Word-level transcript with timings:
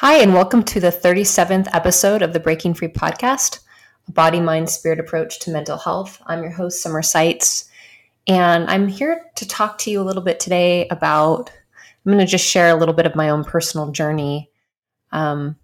Hi, 0.00 0.18
and 0.18 0.32
welcome 0.32 0.62
to 0.62 0.78
the 0.78 0.92
37th 0.92 1.66
episode 1.72 2.22
of 2.22 2.32
the 2.32 2.38
Breaking 2.38 2.72
Free 2.72 2.86
podcast, 2.86 3.58
a 4.06 4.12
body, 4.12 4.38
mind, 4.38 4.70
spirit 4.70 5.00
approach 5.00 5.40
to 5.40 5.50
mental 5.50 5.76
health. 5.76 6.22
I'm 6.24 6.40
your 6.40 6.52
host, 6.52 6.80
Summer 6.80 7.02
Seitz, 7.02 7.68
and 8.28 8.70
I'm 8.70 8.86
here 8.86 9.24
to 9.34 9.48
talk 9.48 9.76
to 9.78 9.90
you 9.90 10.00
a 10.00 10.06
little 10.06 10.22
bit 10.22 10.38
today 10.38 10.86
about. 10.86 11.50
I'm 12.06 12.12
going 12.12 12.24
to 12.24 12.30
just 12.30 12.46
share 12.46 12.68
a 12.68 12.76
little 12.76 12.94
bit 12.94 13.06
of 13.06 13.16
my 13.16 13.28
own 13.30 13.42
personal 13.42 13.90
journey. 13.90 14.52
Um, 15.10 15.56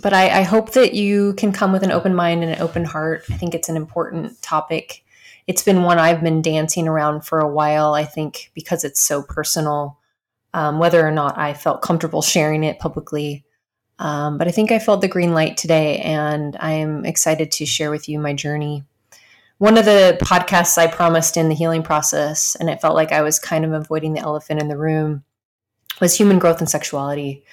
but 0.00 0.12
I, 0.12 0.38
I 0.38 0.42
hope 0.42 0.74
that 0.74 0.94
you 0.94 1.32
can 1.32 1.50
come 1.50 1.72
with 1.72 1.82
an 1.82 1.90
open 1.90 2.14
mind 2.14 2.44
and 2.44 2.52
an 2.52 2.62
open 2.62 2.84
heart. 2.84 3.24
I 3.32 3.34
think 3.34 3.52
it's 3.52 3.68
an 3.68 3.76
important 3.76 4.40
topic. 4.42 5.02
It's 5.48 5.64
been 5.64 5.82
one 5.82 5.98
I've 5.98 6.22
been 6.22 6.40
dancing 6.40 6.86
around 6.86 7.22
for 7.22 7.40
a 7.40 7.52
while, 7.52 7.94
I 7.94 8.04
think, 8.04 8.52
because 8.54 8.84
it's 8.84 9.02
so 9.02 9.24
personal. 9.24 9.98
Um, 10.54 10.78
whether 10.78 11.04
or 11.04 11.10
not 11.10 11.36
I 11.36 11.52
felt 11.52 11.82
comfortable 11.82 12.22
sharing 12.22 12.62
it 12.62 12.78
publicly 12.78 13.42
um, 13.98 14.38
but 14.38 14.48
I 14.48 14.50
think 14.50 14.70
I 14.70 14.78
felt 14.78 15.00
the 15.00 15.08
green 15.08 15.32
light 15.32 15.56
today, 15.56 15.98
and 15.98 16.56
I 16.60 16.72
am 16.72 17.04
excited 17.04 17.50
to 17.52 17.66
share 17.66 17.90
with 17.90 18.08
you 18.08 18.18
my 18.18 18.34
journey. 18.34 18.84
One 19.58 19.78
of 19.78 19.86
the 19.86 20.18
podcasts 20.20 20.76
I 20.76 20.86
promised 20.86 21.36
in 21.36 21.48
the 21.48 21.54
healing 21.54 21.82
process, 21.82 22.56
and 22.56 22.68
it 22.68 22.80
felt 22.80 22.94
like 22.94 23.12
I 23.12 23.22
was 23.22 23.38
kind 23.38 23.64
of 23.64 23.72
avoiding 23.72 24.12
the 24.12 24.20
elephant 24.20 24.60
in 24.60 24.68
the 24.68 24.76
room, 24.76 25.24
was 26.00 26.14
human 26.14 26.38
growth 26.38 26.60
and 26.60 26.68
sexuality. 26.68 27.44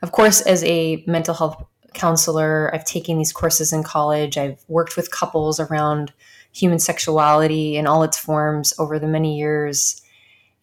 Of 0.00 0.12
course, 0.12 0.40
as 0.40 0.62
a 0.62 1.02
mental 1.08 1.34
health 1.34 1.64
counselor, 1.94 2.70
I've 2.72 2.84
taken 2.84 3.18
these 3.18 3.32
courses 3.32 3.72
in 3.72 3.82
college, 3.82 4.38
I've 4.38 4.62
worked 4.68 4.96
with 4.96 5.10
couples 5.10 5.58
around 5.58 6.12
human 6.52 6.78
sexuality 6.78 7.76
in 7.76 7.86
all 7.86 8.04
its 8.04 8.16
forms 8.18 8.72
over 8.78 8.98
the 8.98 9.08
many 9.08 9.36
years. 9.36 10.00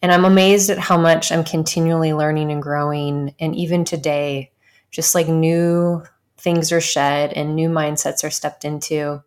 And 0.02 0.12
I'm 0.12 0.24
amazed 0.24 0.70
at 0.70 0.78
how 0.78 0.98
much 0.98 1.30
I'm 1.30 1.44
continually 1.44 2.12
learning 2.12 2.50
and 2.50 2.62
growing. 2.62 3.34
And 3.38 3.54
even 3.54 3.84
today, 3.84 4.50
just 4.96 5.14
like 5.14 5.28
new 5.28 6.02
things 6.38 6.72
are 6.72 6.80
shed 6.80 7.34
and 7.34 7.54
new 7.54 7.68
mindsets 7.68 8.24
are 8.24 8.30
stepped 8.30 8.64
into. 8.64 9.22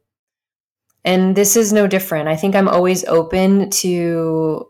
And 1.05 1.35
this 1.35 1.55
is 1.55 1.71
no 1.71 1.85
different. 1.85 2.27
I 2.27 2.35
think 2.35 2.55
I'm 2.55 2.67
always 2.67 3.05
open 3.05 3.69
to, 3.69 4.67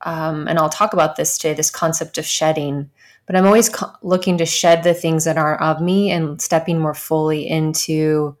um, 0.00 0.48
and 0.48 0.58
I'll 0.58 0.68
talk 0.68 0.94
about 0.94 1.14
this 1.14 1.38
today 1.38 1.54
this 1.54 1.70
concept 1.70 2.18
of 2.18 2.26
shedding, 2.26 2.90
but 3.24 3.36
I'm 3.36 3.46
always 3.46 3.68
co- 3.68 3.92
looking 4.02 4.36
to 4.38 4.44
shed 4.44 4.82
the 4.82 4.94
things 4.94 5.24
that 5.26 5.38
aren't 5.38 5.62
of 5.62 5.80
me 5.80 6.10
and 6.10 6.42
stepping 6.42 6.80
more 6.80 6.92
fully 6.92 7.48
into 7.48 8.36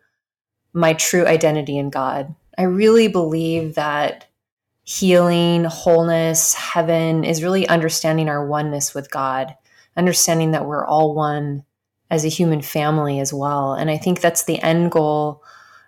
my 0.72 0.94
true 0.94 1.24
identity 1.24 1.78
in 1.78 1.88
God. 1.88 2.34
I 2.58 2.64
really 2.64 3.06
believe 3.06 3.76
that 3.76 4.26
healing, 4.82 5.62
wholeness, 5.62 6.52
heaven 6.54 7.22
is 7.22 7.44
really 7.44 7.68
understanding 7.68 8.28
our 8.28 8.44
oneness 8.44 8.92
with 8.92 9.08
God, 9.08 9.54
understanding 9.96 10.50
that 10.50 10.66
we're 10.66 10.84
all 10.84 11.14
one 11.14 11.64
as 12.12 12.26
a 12.26 12.28
human 12.28 12.60
family 12.60 13.18
as 13.18 13.32
well. 13.32 13.72
And 13.72 13.90
I 13.90 13.96
think 13.96 14.20
that's 14.20 14.44
the 14.44 14.60
end 14.60 14.92
goal 14.92 15.42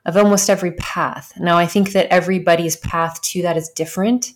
of 0.07 0.17
almost 0.17 0.49
every 0.49 0.73
path. 0.73 1.35
Now, 1.39 1.59
I 1.59 1.67
think 1.67 1.93
that 1.93 2.07
everybody's 2.11 2.77
path 2.77 3.21
to 3.21 3.43
that 3.43 3.59
is 3.59 3.69
different. 3.69 4.33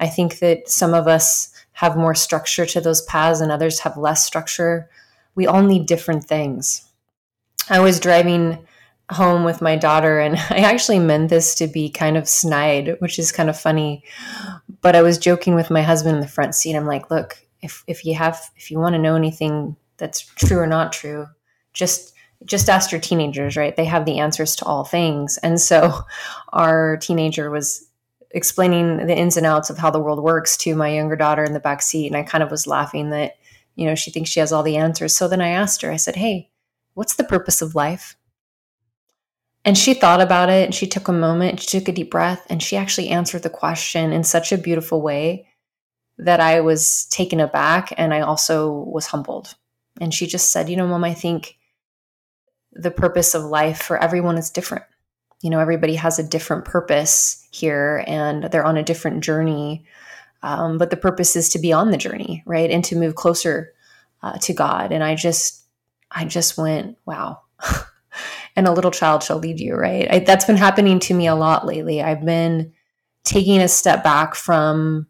I 0.00 0.08
think 0.08 0.38
that 0.38 0.66
some 0.66 0.94
of 0.94 1.06
us 1.06 1.52
have 1.72 1.94
more 1.94 2.14
structure 2.14 2.64
to 2.64 2.80
those 2.80 3.02
paths 3.02 3.40
and 3.40 3.52
others 3.52 3.80
have 3.80 3.98
less 3.98 4.24
structure. 4.24 4.88
We 5.34 5.46
all 5.46 5.62
need 5.62 5.86
different 5.86 6.24
things. 6.24 6.88
I 7.68 7.80
was 7.80 8.00
driving 8.00 8.66
home 9.10 9.44
with 9.44 9.60
my 9.60 9.76
daughter 9.76 10.18
and 10.18 10.36
I 10.50 10.60
actually 10.60 11.00
meant 11.00 11.28
this 11.28 11.54
to 11.56 11.66
be 11.66 11.90
kind 11.90 12.16
of 12.16 12.26
snide, 12.26 12.96
which 13.00 13.18
is 13.18 13.30
kind 13.30 13.50
of 13.50 13.60
funny. 13.60 14.04
But 14.80 14.96
I 14.96 15.02
was 15.02 15.18
joking 15.18 15.54
with 15.54 15.70
my 15.70 15.82
husband 15.82 16.14
in 16.14 16.22
the 16.22 16.28
front 16.28 16.54
seat. 16.54 16.74
I'm 16.74 16.86
like, 16.86 17.10
look, 17.10 17.36
if 17.60 17.84
if 17.86 18.06
you 18.06 18.14
have 18.14 18.50
if 18.56 18.70
you 18.70 18.78
want 18.78 18.94
to 18.94 18.98
know 18.98 19.16
anything 19.16 19.76
that's 19.98 20.20
true 20.20 20.58
or 20.58 20.66
not 20.66 20.92
true. 20.92 21.26
Just 21.72 22.14
just 22.44 22.68
ask 22.68 22.92
your 22.92 23.00
teenagers, 23.00 23.56
right? 23.56 23.74
They 23.74 23.86
have 23.86 24.04
the 24.04 24.18
answers 24.18 24.54
to 24.56 24.64
all 24.66 24.84
things. 24.84 25.38
And 25.38 25.60
so 25.60 26.00
our 26.52 26.98
teenager 26.98 27.50
was 27.50 27.86
explaining 28.32 29.06
the 29.06 29.16
ins 29.16 29.36
and 29.36 29.46
outs 29.46 29.70
of 29.70 29.78
how 29.78 29.90
the 29.90 30.00
world 30.00 30.22
works 30.22 30.56
to 30.58 30.76
my 30.76 30.90
younger 30.90 31.16
daughter 31.16 31.44
in 31.44 31.54
the 31.54 31.60
back 31.60 31.80
seat 31.80 32.08
and 32.08 32.16
I 32.16 32.22
kind 32.22 32.42
of 32.42 32.50
was 32.50 32.66
laughing 32.66 33.10
that 33.10 33.36
you 33.76 33.86
know 33.86 33.94
she 33.94 34.10
thinks 34.10 34.30
she 34.30 34.40
has 34.40 34.52
all 34.52 34.62
the 34.62 34.76
answers. 34.76 35.16
So 35.16 35.28
then 35.28 35.40
I 35.40 35.48
asked 35.48 35.82
her. 35.82 35.90
I 35.92 35.96
said, 35.96 36.16
"Hey, 36.16 36.50
what's 36.94 37.16
the 37.16 37.24
purpose 37.24 37.62
of 37.62 37.74
life?" 37.74 38.16
And 39.64 39.76
she 39.76 39.94
thought 39.94 40.20
about 40.20 40.48
it 40.48 40.64
and 40.64 40.74
she 40.74 40.86
took 40.86 41.08
a 41.08 41.12
moment, 41.12 41.60
she 41.60 41.78
took 41.78 41.88
a 41.88 41.92
deep 41.92 42.10
breath 42.10 42.46
and 42.48 42.62
she 42.62 42.76
actually 42.76 43.08
answered 43.08 43.42
the 43.42 43.50
question 43.50 44.12
in 44.12 44.22
such 44.22 44.52
a 44.52 44.58
beautiful 44.58 45.02
way 45.02 45.48
that 46.18 46.38
I 46.38 46.60
was 46.60 47.06
taken 47.06 47.40
aback 47.40 47.92
and 47.96 48.14
I 48.14 48.20
also 48.20 48.70
was 48.70 49.06
humbled 49.06 49.56
and 50.00 50.12
she 50.12 50.26
just 50.26 50.50
said, 50.50 50.68
You 50.68 50.76
know, 50.76 50.86
mom, 50.86 51.04
I 51.04 51.14
think 51.14 51.56
the 52.72 52.90
purpose 52.90 53.34
of 53.34 53.44
life 53.44 53.82
for 53.82 53.98
everyone 53.98 54.38
is 54.38 54.50
different. 54.50 54.84
You 55.42 55.50
know, 55.50 55.60
everybody 55.60 55.94
has 55.94 56.18
a 56.18 56.26
different 56.26 56.64
purpose 56.64 57.46
here 57.50 58.04
and 58.06 58.44
they're 58.44 58.64
on 58.64 58.76
a 58.76 58.82
different 58.82 59.22
journey. 59.22 59.84
Um, 60.42 60.78
but 60.78 60.90
the 60.90 60.96
purpose 60.96 61.36
is 61.36 61.48
to 61.50 61.58
be 61.58 61.72
on 61.72 61.90
the 61.90 61.96
journey, 61.96 62.42
right? 62.46 62.70
And 62.70 62.84
to 62.84 62.96
move 62.96 63.14
closer 63.14 63.72
uh, 64.22 64.38
to 64.38 64.52
God. 64.52 64.92
And 64.92 65.02
I 65.02 65.14
just, 65.14 65.64
I 66.10 66.24
just 66.24 66.58
went, 66.58 66.96
wow. 67.06 67.40
and 68.56 68.66
a 68.66 68.72
little 68.72 68.90
child 68.90 69.22
shall 69.22 69.38
lead 69.38 69.60
you, 69.60 69.74
right? 69.74 70.06
I, 70.10 70.18
that's 70.20 70.44
been 70.44 70.56
happening 70.56 70.98
to 71.00 71.14
me 71.14 71.26
a 71.26 71.34
lot 71.34 71.66
lately. 71.66 72.02
I've 72.02 72.24
been 72.24 72.72
taking 73.24 73.60
a 73.60 73.68
step 73.68 74.04
back 74.04 74.34
from 74.34 75.06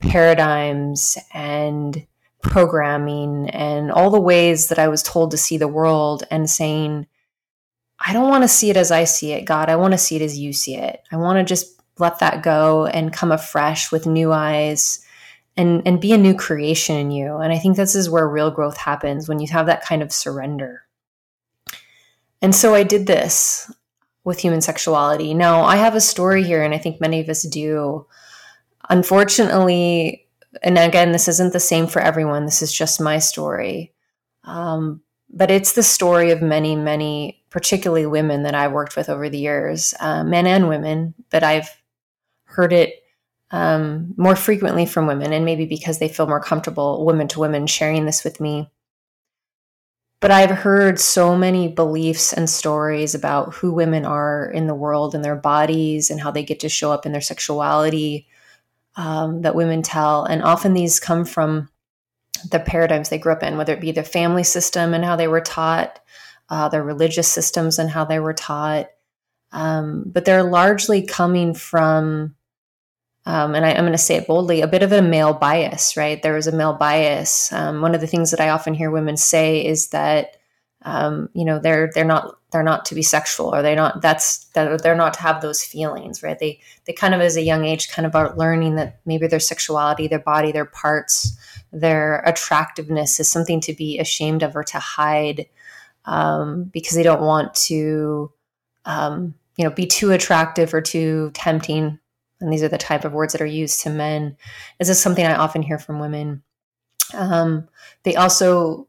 paradigms 0.00 1.16
and 1.32 2.06
programming 2.44 3.50
and 3.50 3.90
all 3.90 4.10
the 4.10 4.20
ways 4.20 4.68
that 4.68 4.78
I 4.78 4.88
was 4.88 5.02
told 5.02 5.30
to 5.30 5.36
see 5.36 5.56
the 5.56 5.68
world 5.68 6.24
and 6.30 6.48
saying, 6.48 7.06
I 7.98 8.12
don't 8.12 8.28
want 8.28 8.44
to 8.44 8.48
see 8.48 8.70
it 8.70 8.76
as 8.76 8.90
I 8.90 9.04
see 9.04 9.32
it, 9.32 9.44
God. 9.44 9.68
I 9.68 9.76
want 9.76 9.92
to 9.92 9.98
see 9.98 10.16
it 10.16 10.22
as 10.22 10.38
you 10.38 10.52
see 10.52 10.76
it. 10.76 11.00
I 11.10 11.16
want 11.16 11.38
to 11.38 11.44
just 11.44 11.80
let 11.98 12.18
that 12.18 12.42
go 12.42 12.86
and 12.86 13.12
come 13.12 13.32
afresh 13.32 13.90
with 13.90 14.06
new 14.06 14.32
eyes 14.32 15.00
and 15.56 15.82
and 15.86 16.00
be 16.00 16.12
a 16.12 16.18
new 16.18 16.34
creation 16.34 16.96
in 16.96 17.10
you. 17.10 17.36
And 17.36 17.52
I 17.52 17.58
think 17.58 17.76
this 17.76 17.94
is 17.94 18.10
where 18.10 18.28
real 18.28 18.50
growth 18.50 18.76
happens 18.76 19.28
when 19.28 19.38
you 19.38 19.48
have 19.48 19.66
that 19.66 19.84
kind 19.84 20.02
of 20.02 20.12
surrender. 20.12 20.82
And 22.42 22.54
so 22.54 22.74
I 22.74 22.82
did 22.82 23.06
this 23.06 23.72
with 24.24 24.38
human 24.38 24.60
sexuality. 24.60 25.34
Now, 25.34 25.62
I 25.62 25.76
have 25.76 25.94
a 25.94 26.00
story 26.00 26.42
here 26.42 26.62
and 26.62 26.74
I 26.74 26.78
think 26.78 27.00
many 27.00 27.20
of 27.20 27.28
us 27.28 27.42
do. 27.42 28.06
Unfortunately, 28.90 30.23
and 30.62 30.78
again, 30.78 31.12
this 31.12 31.28
isn't 31.28 31.52
the 31.52 31.60
same 31.60 31.86
for 31.86 32.00
everyone. 32.00 32.44
This 32.44 32.62
is 32.62 32.72
just 32.72 33.00
my 33.00 33.18
story. 33.18 33.92
Um, 34.44 35.02
but 35.30 35.50
it's 35.50 35.72
the 35.72 35.82
story 35.82 36.30
of 36.30 36.42
many, 36.42 36.76
many, 36.76 37.42
particularly 37.50 38.06
women 38.06 38.42
that 38.44 38.54
I've 38.54 38.72
worked 38.72 38.96
with 38.96 39.08
over 39.08 39.28
the 39.28 39.38
years, 39.38 39.94
uh, 40.00 40.22
men 40.22 40.46
and 40.46 40.68
women, 40.68 41.14
but 41.30 41.42
I've 41.42 41.68
heard 42.44 42.72
it 42.72 43.02
um, 43.50 44.14
more 44.16 44.36
frequently 44.36 44.86
from 44.86 45.06
women, 45.06 45.32
and 45.32 45.44
maybe 45.44 45.66
because 45.66 45.98
they 45.98 46.08
feel 46.08 46.26
more 46.26 46.40
comfortable, 46.40 47.04
women 47.04 47.28
to 47.28 47.40
women, 47.40 47.66
sharing 47.66 48.04
this 48.04 48.22
with 48.22 48.40
me. 48.40 48.70
But 50.20 50.30
I've 50.30 50.50
heard 50.50 50.98
so 50.98 51.36
many 51.36 51.68
beliefs 51.68 52.32
and 52.32 52.48
stories 52.48 53.14
about 53.14 53.54
who 53.54 53.72
women 53.72 54.04
are 54.04 54.50
in 54.50 54.66
the 54.66 54.74
world 54.74 55.14
and 55.14 55.24
their 55.24 55.36
bodies 55.36 56.10
and 56.10 56.20
how 56.20 56.30
they 56.30 56.42
get 56.42 56.60
to 56.60 56.68
show 56.68 56.92
up 56.92 57.04
in 57.04 57.12
their 57.12 57.20
sexuality 57.20 58.26
um, 58.96 59.42
that 59.42 59.54
women 59.54 59.82
tell. 59.82 60.24
And 60.24 60.42
often 60.42 60.74
these 60.74 61.00
come 61.00 61.24
from 61.24 61.68
the 62.50 62.60
paradigms 62.60 63.08
they 63.08 63.18
grew 63.18 63.32
up 63.32 63.42
in, 63.42 63.56
whether 63.56 63.72
it 63.72 63.80
be 63.80 63.92
the 63.92 64.02
family 64.02 64.44
system 64.44 64.94
and 64.94 65.04
how 65.04 65.16
they 65.16 65.28
were 65.28 65.40
taught, 65.40 65.98
uh, 66.48 66.68
their 66.68 66.82
religious 66.82 67.28
systems 67.28 67.78
and 67.78 67.90
how 67.90 68.04
they 68.04 68.18
were 68.18 68.34
taught. 68.34 68.88
Um, 69.52 70.04
but 70.06 70.24
they're 70.24 70.42
largely 70.42 71.02
coming 71.02 71.54
from, 71.54 72.34
um, 73.24 73.54
and 73.54 73.64
I, 73.64 73.70
am 73.70 73.84
going 73.84 73.92
to 73.92 73.98
say 73.98 74.16
it 74.16 74.26
boldly, 74.26 74.60
a 74.60 74.66
bit 74.66 74.82
of 74.82 74.92
a 74.92 75.00
male 75.00 75.32
bias, 75.32 75.96
right? 75.96 76.20
There 76.20 76.36
is 76.36 76.46
a 76.46 76.52
male 76.52 76.74
bias. 76.74 77.52
Um, 77.52 77.80
one 77.80 77.94
of 77.94 78.00
the 78.00 78.06
things 78.06 78.30
that 78.32 78.40
I 78.40 78.50
often 78.50 78.74
hear 78.74 78.90
women 78.90 79.16
say 79.16 79.64
is 79.64 79.88
that 79.88 80.36
um, 80.84 81.28
you 81.34 81.44
know 81.44 81.58
they're 81.58 81.90
they're 81.94 82.04
not 82.04 82.38
they're 82.52 82.62
not 82.62 82.84
to 82.86 82.94
be 82.94 83.02
sexual 83.02 83.54
or 83.54 83.62
they 83.62 83.74
not 83.74 84.00
that's 84.00 84.44
that 84.54 84.82
they're 84.82 84.94
not 84.94 85.14
to 85.14 85.20
have 85.20 85.40
those 85.40 85.64
feelings 85.64 86.22
right? 86.22 86.38
They 86.38 86.60
they 86.84 86.92
kind 86.92 87.14
of 87.14 87.20
as 87.20 87.36
a 87.36 87.42
young 87.42 87.64
age 87.64 87.90
kind 87.90 88.06
of 88.06 88.14
are 88.14 88.36
learning 88.36 88.76
that 88.76 89.00
maybe 89.04 89.26
their 89.26 89.40
sexuality 89.40 90.08
their 90.08 90.18
body 90.18 90.52
their 90.52 90.66
parts 90.66 91.36
their 91.72 92.20
attractiveness 92.20 93.18
is 93.18 93.28
something 93.28 93.60
to 93.62 93.72
be 93.72 93.98
ashamed 93.98 94.42
of 94.42 94.54
or 94.54 94.62
to 94.62 94.78
hide 94.78 95.46
um, 96.04 96.64
because 96.64 96.96
they 96.96 97.02
don't 97.02 97.22
want 97.22 97.54
to 97.54 98.32
um, 98.84 99.34
you 99.56 99.64
know 99.64 99.70
be 99.70 99.86
too 99.86 100.12
attractive 100.12 100.72
or 100.74 100.80
too 100.80 101.30
tempting. 101.34 101.98
And 102.40 102.52
these 102.52 102.62
are 102.62 102.68
the 102.68 102.78
type 102.78 103.04
of 103.04 103.12
words 103.12 103.32
that 103.32 103.40
are 103.40 103.46
used 103.46 103.80
to 103.82 103.90
men. 103.90 104.36
This 104.78 104.88
is 104.88 105.00
something 105.00 105.24
i 105.24 105.34
often 105.34 105.62
hear 105.62 105.78
from 105.78 106.00
women. 106.00 106.42
Um, 107.14 107.68
they 108.02 108.16
also 108.16 108.88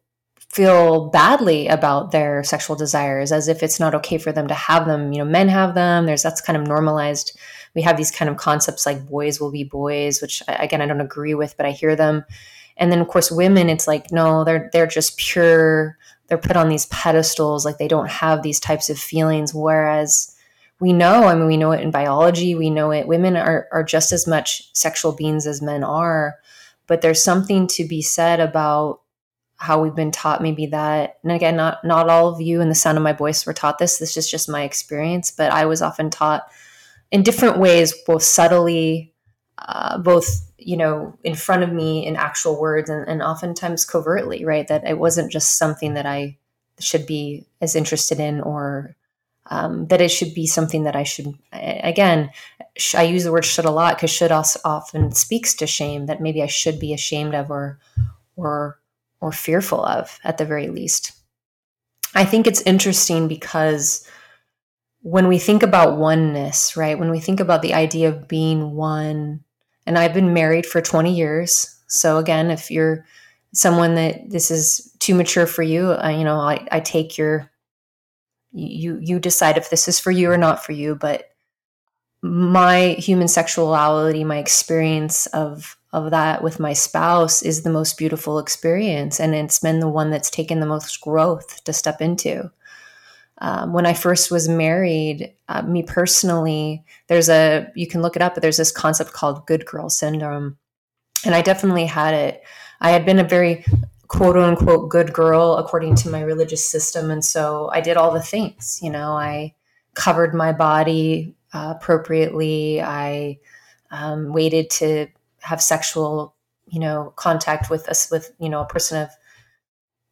feel 0.55 1.09
badly 1.09 1.67
about 1.67 2.11
their 2.11 2.41
sexual 2.41 2.77
desires 2.77 3.33
as 3.33 3.49
if 3.49 3.61
it's 3.61 3.77
not 3.77 3.93
okay 3.93 4.17
for 4.17 4.31
them 4.31 4.47
to 4.47 4.53
have 4.53 4.85
them. 4.85 5.11
You 5.11 5.19
know 5.19 5.25
men 5.25 5.49
have 5.49 5.75
them. 5.75 6.05
There's 6.05 6.23
that's 6.23 6.39
kind 6.39 6.55
of 6.55 6.65
normalized. 6.65 7.37
We 7.73 7.81
have 7.81 7.97
these 7.97 8.09
kind 8.09 8.29
of 8.29 8.37
concepts 8.37 8.85
like 8.85 9.05
boys 9.05 9.41
will 9.41 9.51
be 9.51 9.65
boys 9.65 10.21
which 10.21 10.41
again 10.47 10.81
i 10.81 10.85
don't 10.85 11.01
agree 11.01 11.33
with 11.33 11.57
but 11.57 11.65
i 11.65 11.71
hear 11.71 11.93
them. 11.97 12.23
And 12.77 12.89
then 12.89 13.01
of 13.01 13.09
course 13.09 13.29
women 13.29 13.69
it's 13.69 13.85
like 13.85 14.13
no 14.13 14.45
they're 14.45 14.69
they're 14.71 14.87
just 14.87 15.17
pure 15.17 15.97
they're 16.27 16.37
put 16.37 16.55
on 16.55 16.69
these 16.69 16.85
pedestals 16.85 17.65
like 17.65 17.77
they 17.77 17.89
don't 17.89 18.09
have 18.09 18.41
these 18.41 18.61
types 18.61 18.89
of 18.89 18.97
feelings. 18.97 19.53
Whereas 19.53 20.33
we 20.79 20.93
know 20.93 21.23
i 21.23 21.35
mean 21.35 21.47
we 21.47 21.57
know 21.57 21.71
it 21.71 21.81
in 21.81 21.91
biology 21.91 22.53
we 22.53 22.69
know 22.69 22.91
it 22.91 23.07
women 23.07 23.37
are, 23.37 23.67
are 23.71 23.83
just 23.83 24.11
as 24.11 24.27
much 24.27 24.73
sexual 24.73 25.13
beings 25.13 25.47
as 25.47 25.61
men 25.61 25.85
are 25.85 26.35
but 26.85 27.01
there's 27.01 27.23
something 27.23 27.65
to 27.65 27.87
be 27.87 28.01
said 28.01 28.41
about 28.41 28.99
how 29.57 29.81
we've 29.81 29.95
been 29.95 30.11
taught 30.11 30.41
maybe 30.41 30.65
that 30.67 31.17
and 31.23 31.31
again 31.31 31.55
not 31.55 31.83
not 31.83 32.09
all 32.09 32.27
of 32.27 32.41
you 32.41 32.61
in 32.61 32.69
the 32.69 32.75
sound 32.75 32.97
of 32.97 33.03
my 33.03 33.13
voice 33.13 33.45
were 33.45 33.53
taught 33.53 33.77
this 33.77 33.97
this 33.99 34.17
is 34.17 34.29
just 34.29 34.49
my 34.49 34.63
experience 34.63 35.31
but 35.31 35.51
i 35.51 35.65
was 35.65 35.81
often 35.81 36.09
taught 36.09 36.43
in 37.11 37.23
different 37.23 37.57
ways 37.57 37.93
both 38.05 38.23
subtly 38.23 39.13
uh, 39.57 39.97
both 39.97 40.51
you 40.57 40.75
know 40.75 41.17
in 41.23 41.35
front 41.35 41.63
of 41.63 41.71
me 41.71 42.05
in 42.05 42.15
actual 42.15 42.59
words 42.59 42.89
and, 42.89 43.07
and 43.07 43.21
oftentimes 43.21 43.85
covertly 43.85 44.43
right? 44.43 44.67
That 44.67 44.87
it 44.87 44.97
wasn't 44.97 45.31
just 45.31 45.57
something 45.57 45.93
that 45.93 46.05
i 46.05 46.37
should 46.79 47.05
be 47.05 47.45
as 47.61 47.75
interested 47.75 48.19
in 48.19 48.41
or 48.41 48.95
um, 49.47 49.87
that 49.87 50.01
it 50.01 50.09
should 50.09 50.33
be 50.33 50.47
something 50.47 50.83
that 50.83 50.95
i 50.95 51.03
should 51.03 51.33
again 51.53 52.31
i 52.95 53.03
use 53.03 53.23
the 53.23 53.31
word 53.31 53.45
should 53.45 53.65
a 53.65 53.71
lot 53.71 53.95
because 53.95 54.09
should 54.09 54.31
also 54.31 54.59
often 54.65 55.11
speaks 55.11 55.53
to 55.53 55.67
shame 55.67 56.07
that 56.07 56.21
maybe 56.21 56.41
i 56.41 56.47
should 56.47 56.79
be 56.79 56.93
ashamed 56.93 57.33
of 57.33 57.49
or 57.49 57.79
or 58.35 58.79
or 59.21 59.31
fearful 59.31 59.83
of 59.83 60.19
at 60.23 60.37
the 60.37 60.45
very 60.45 60.67
least. 60.69 61.11
I 62.13 62.25
think 62.25 62.47
it's 62.47 62.61
interesting 62.61 63.27
because 63.27 64.07
when 65.01 65.27
we 65.27 65.37
think 65.37 65.61
about 65.61 65.97
oneness, 65.97 66.75
right? 66.75 66.97
When 66.97 67.11
we 67.11 67.19
think 67.19 67.39
about 67.39 67.61
the 67.61 67.73
idea 67.73 68.09
of 68.09 68.27
being 68.27 68.71
one, 68.71 69.43
and 69.85 69.97
I've 69.97 70.13
been 70.13 70.33
married 70.33 70.65
for 70.65 70.81
20 70.81 71.13
years. 71.13 71.79
So 71.87 72.17
again, 72.17 72.49
if 72.49 72.71
you're 72.71 73.05
someone 73.53 73.95
that 73.95 74.29
this 74.29 74.49
is 74.49 74.91
too 74.99 75.13
mature 75.13 75.45
for 75.45 75.61
you, 75.61 75.91
you 75.91 76.23
know, 76.23 76.39
I, 76.39 76.67
I 76.71 76.79
take 76.79 77.17
your 77.17 77.51
you 78.51 78.97
you 79.01 79.19
decide 79.19 79.57
if 79.57 79.69
this 79.69 79.87
is 79.87 79.99
for 79.99 80.11
you 80.11 80.31
or 80.31 80.37
not 80.37 80.63
for 80.63 80.71
you, 80.71 80.95
but 80.95 81.29
my 82.21 82.95
human 82.97 83.27
sexuality, 83.27 84.23
my 84.23 84.37
experience 84.37 85.27
of 85.27 85.77
of 85.95 86.11
that 86.11 86.43
with 86.43 86.59
my 86.59 86.73
spouse 86.73 87.41
is 87.41 87.63
the 87.63 87.69
most 87.69 87.97
beautiful 87.97 88.37
experience. 88.37 89.19
And 89.19 89.33
it's 89.33 89.59
been 89.59 89.79
the 89.79 89.87
one 89.87 90.11
that's 90.11 90.29
taken 90.29 90.59
the 90.59 90.65
most 90.65 90.99
growth 90.99 91.63
to 91.63 91.71
step 91.71 92.01
into. 92.01 92.51
Um, 93.39 93.71
when 93.71 93.85
I 93.85 93.93
first 93.93 94.29
was 94.29 94.49
married, 94.49 95.33
uh, 95.47 95.61
me 95.61 95.83
personally, 95.83 96.83
there's 97.07 97.29
a, 97.29 97.71
you 97.75 97.87
can 97.87 98.01
look 98.01 98.15
it 98.17 98.21
up, 98.21 98.33
but 98.33 98.41
there's 98.41 98.57
this 98.57 98.71
concept 98.71 99.13
called 99.13 99.45
good 99.45 99.65
girl 99.65 99.89
syndrome. 99.89 100.57
And 101.25 101.33
I 101.33 101.41
definitely 101.41 101.85
had 101.85 102.13
it. 102.13 102.43
I 102.81 102.91
had 102.91 103.05
been 103.05 103.19
a 103.19 103.23
very 103.23 103.65
quote 104.07 104.37
unquote 104.37 104.89
good 104.89 105.13
girl 105.13 105.55
according 105.55 105.95
to 105.95 106.09
my 106.09 106.21
religious 106.21 106.65
system. 106.65 107.09
And 107.09 107.23
so 107.23 107.69
I 107.73 107.79
did 107.79 107.97
all 107.97 108.11
the 108.11 108.21
things, 108.21 108.79
you 108.81 108.89
know, 108.89 109.13
I 109.13 109.55
covered 109.93 110.33
my 110.33 110.51
body 110.51 111.35
uh, 111.53 111.73
appropriately. 111.75 112.81
I 112.81 113.39
um, 113.91 114.33
waited 114.33 114.69
to 114.71 115.07
have 115.45 115.61
sexual, 115.61 116.35
you 116.67 116.79
know, 116.79 117.13
contact 117.15 117.69
with 117.69 117.87
us 117.87 118.09
with, 118.11 118.33
you 118.39 118.49
know, 118.49 118.61
a 118.61 118.65
person 118.65 119.01
of 119.01 119.09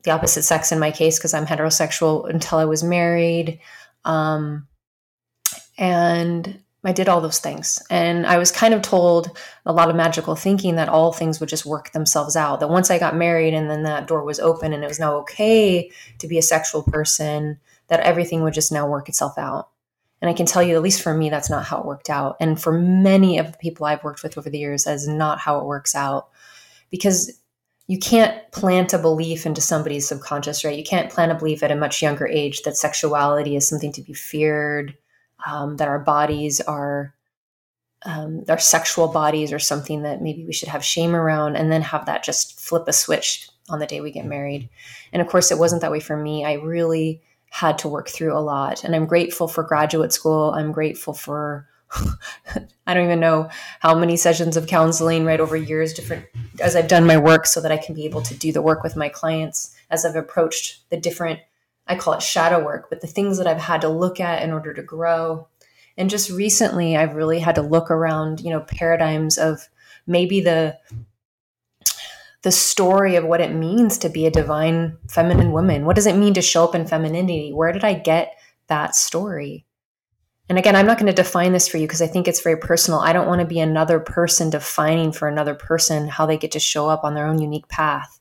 the 0.03 0.11
opposite 0.11 0.43
sex 0.43 0.71
in 0.71 0.79
my 0.79 0.91
case 0.91 1.17
because 1.17 1.33
I'm 1.33 1.45
heterosexual 1.45 2.29
until 2.29 2.57
I 2.57 2.65
was 2.65 2.83
married. 2.83 3.59
Um, 4.05 4.67
and 5.77 6.59
I 6.83 6.91
did 6.91 7.07
all 7.07 7.21
those 7.21 7.39
things. 7.39 7.81
And 7.89 8.27
I 8.27 8.37
was 8.37 8.51
kind 8.51 8.73
of 8.73 8.81
told 8.81 9.37
a 9.65 9.71
lot 9.71 9.89
of 9.89 9.95
magical 9.95 10.35
thinking 10.35 10.75
that 10.75 10.89
all 10.89 11.13
things 11.13 11.39
would 11.39 11.49
just 11.49 11.65
work 11.65 11.91
themselves 11.91 12.35
out. 12.35 12.59
That 12.59 12.69
once 12.69 12.91
I 12.91 12.99
got 12.99 13.15
married 13.15 13.53
and 13.53 13.69
then 13.69 13.83
that 13.83 14.07
door 14.07 14.23
was 14.23 14.39
open 14.39 14.73
and 14.73 14.83
it 14.83 14.87
was 14.87 14.99
now 14.99 15.15
okay 15.19 15.89
to 16.19 16.27
be 16.27 16.37
a 16.37 16.41
sexual 16.43 16.83
person, 16.83 17.59
that 17.87 18.01
everything 18.01 18.43
would 18.43 18.53
just 18.53 18.71
now 18.71 18.87
work 18.87 19.07
itself 19.07 19.37
out. 19.37 19.69
And 20.23 20.29
I 20.29 20.33
can 20.33 20.45
tell 20.45 20.63
you, 20.63 20.77
at 20.77 20.81
least 20.81 21.01
for 21.01 21.13
me, 21.13 21.29
that's 21.29 21.49
not 21.49 21.65
how 21.65 21.79
it 21.79 21.85
worked 21.85 22.09
out. 22.09 22.37
And 22.39 22.57
for 22.59 22.71
many 22.71 23.37
of 23.37 23.51
the 23.51 23.57
people 23.57 23.85
I've 23.85 24.05
worked 24.05 24.23
with 24.23 24.37
over 24.37 24.49
the 24.49 24.57
years, 24.57 24.85
that 24.85 24.93
is 24.93 25.05
not 25.05 25.37
how 25.37 25.59
it 25.59 25.65
works 25.65 25.95
out. 25.95 26.29
Because 26.89 27.41
you 27.87 27.99
can't 27.99 28.49
plant 28.53 28.93
a 28.93 28.97
belief 28.97 29.45
into 29.45 29.59
somebody's 29.59 30.07
subconscious, 30.07 30.63
right? 30.63 30.77
You 30.77 30.83
can't 30.85 31.11
plant 31.11 31.33
a 31.33 31.35
belief 31.35 31.61
at 31.61 31.71
a 31.71 31.75
much 31.75 32.01
younger 32.01 32.25
age 32.25 32.61
that 32.61 32.77
sexuality 32.77 33.57
is 33.57 33.67
something 33.67 33.91
to 33.91 34.01
be 34.01 34.13
feared, 34.13 34.95
um, 35.45 35.75
that 35.75 35.89
our 35.89 35.99
bodies 35.99 36.61
are, 36.61 37.13
um, 38.05 38.45
our 38.47 38.57
sexual 38.57 39.09
bodies 39.09 39.51
are 39.51 39.59
something 39.59 40.03
that 40.03 40.21
maybe 40.21 40.45
we 40.45 40.53
should 40.53 40.69
have 40.69 40.85
shame 40.85 41.17
around, 41.17 41.57
and 41.57 41.69
then 41.69 41.81
have 41.81 42.05
that 42.05 42.23
just 42.23 42.61
flip 42.61 42.85
a 42.87 42.93
switch 42.93 43.49
on 43.67 43.79
the 43.79 43.85
day 43.85 43.99
we 43.99 44.09
get 44.09 44.25
married. 44.25 44.69
And 45.11 45.21
of 45.21 45.27
course, 45.27 45.51
it 45.51 45.59
wasn't 45.59 45.81
that 45.81 45.91
way 45.91 45.99
for 45.99 46.15
me. 46.15 46.45
I 46.45 46.53
really 46.53 47.21
had 47.53 47.77
to 47.77 47.87
work 47.87 48.09
through 48.09 48.35
a 48.35 48.41
lot. 48.41 48.83
And 48.83 48.95
I'm 48.95 49.05
grateful 49.05 49.47
for 49.47 49.61
graduate 49.61 50.11
school. 50.11 50.49
I'm 50.55 50.71
grateful 50.71 51.13
for 51.13 51.67
I 52.87 52.95
don't 52.95 53.05
even 53.05 53.19
know 53.19 53.47
how 53.79 53.93
many 53.93 54.17
sessions 54.17 54.57
of 54.57 54.65
counseling 54.65 55.23
right 55.23 55.39
over 55.39 55.55
years 55.55 55.93
different 55.93 56.25
as 56.59 56.75
I've 56.75 56.87
done 56.87 57.05
my 57.05 57.15
work 57.15 57.45
so 57.45 57.61
that 57.61 57.71
I 57.71 57.77
can 57.77 57.93
be 57.93 58.05
able 58.05 58.23
to 58.23 58.33
do 58.33 58.51
the 58.51 58.63
work 58.63 58.81
with 58.81 58.95
my 58.95 59.07
clients 59.07 59.75
as 59.91 60.03
I've 60.03 60.15
approached 60.15 60.89
the 60.89 60.97
different 60.97 61.41
I 61.85 61.95
call 61.95 62.15
it 62.15 62.23
shadow 62.23 62.63
work, 62.63 62.87
but 62.89 63.01
the 63.01 63.07
things 63.07 63.37
that 63.37 63.45
I've 63.45 63.61
had 63.61 63.81
to 63.81 63.89
look 63.89 64.19
at 64.19 64.41
in 64.41 64.51
order 64.51 64.73
to 64.73 64.81
grow. 64.81 65.47
And 65.95 66.09
just 66.09 66.31
recently 66.31 66.97
I've 66.97 67.13
really 67.13 67.39
had 67.39 67.55
to 67.55 67.61
look 67.61 67.91
around, 67.91 68.39
you 68.39 68.49
know, 68.49 68.61
paradigms 68.61 69.37
of 69.37 69.69
maybe 70.07 70.41
the 70.41 70.79
the 72.43 72.51
story 72.51 73.15
of 73.15 73.23
what 73.23 73.41
it 73.41 73.55
means 73.55 73.97
to 73.97 74.09
be 74.09 74.25
a 74.25 74.31
divine 74.31 74.97
feminine 75.09 75.51
woman. 75.51 75.85
What 75.85 75.95
does 75.95 76.05
it 76.05 76.17
mean 76.17 76.33
to 76.35 76.41
show 76.41 76.65
up 76.65 76.75
in 76.75 76.85
femininity? 76.85 77.51
Where 77.53 77.71
did 77.71 77.85
I 77.85 77.93
get 77.93 78.35
that 78.67 78.95
story? 78.95 79.65
And 80.49 80.57
again, 80.57 80.75
I'm 80.75 80.85
not 80.85 80.97
going 80.97 81.07
to 81.07 81.13
define 81.13 81.53
this 81.53 81.69
for 81.69 81.77
you 81.77 81.87
because 81.87 82.01
I 82.01 82.07
think 82.07 82.27
it's 82.27 82.41
very 82.41 82.57
personal. 82.57 82.99
I 82.99 83.13
don't 83.13 83.27
want 83.27 83.39
to 83.39 83.47
be 83.47 83.61
another 83.61 83.99
person 83.99 84.49
defining 84.49 85.13
for 85.13 85.29
another 85.29 85.55
person 85.55 86.09
how 86.09 86.25
they 86.25 86.37
get 86.37 86.51
to 86.51 86.59
show 86.59 86.89
up 86.89 87.05
on 87.05 87.13
their 87.13 87.27
own 87.27 87.39
unique 87.39 87.69
path. 87.69 88.19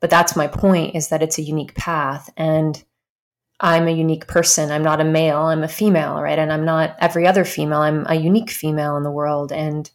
But 0.00 0.08
that's 0.08 0.34
my 0.34 0.46
point 0.46 0.96
is 0.96 1.08
that 1.08 1.22
it's 1.22 1.38
a 1.38 1.42
unique 1.42 1.74
path 1.74 2.30
and 2.38 2.82
I'm 3.60 3.86
a 3.86 3.92
unique 3.92 4.26
person. 4.26 4.72
I'm 4.72 4.82
not 4.82 5.00
a 5.00 5.04
male, 5.04 5.42
I'm 5.42 5.62
a 5.62 5.68
female, 5.68 6.20
right? 6.22 6.38
And 6.38 6.50
I'm 6.50 6.64
not 6.64 6.96
every 7.00 7.26
other 7.26 7.44
female. 7.44 7.80
I'm 7.80 8.06
a 8.08 8.14
unique 8.14 8.50
female 8.50 8.96
in 8.96 9.04
the 9.04 9.10
world 9.10 9.52
and 9.52 9.90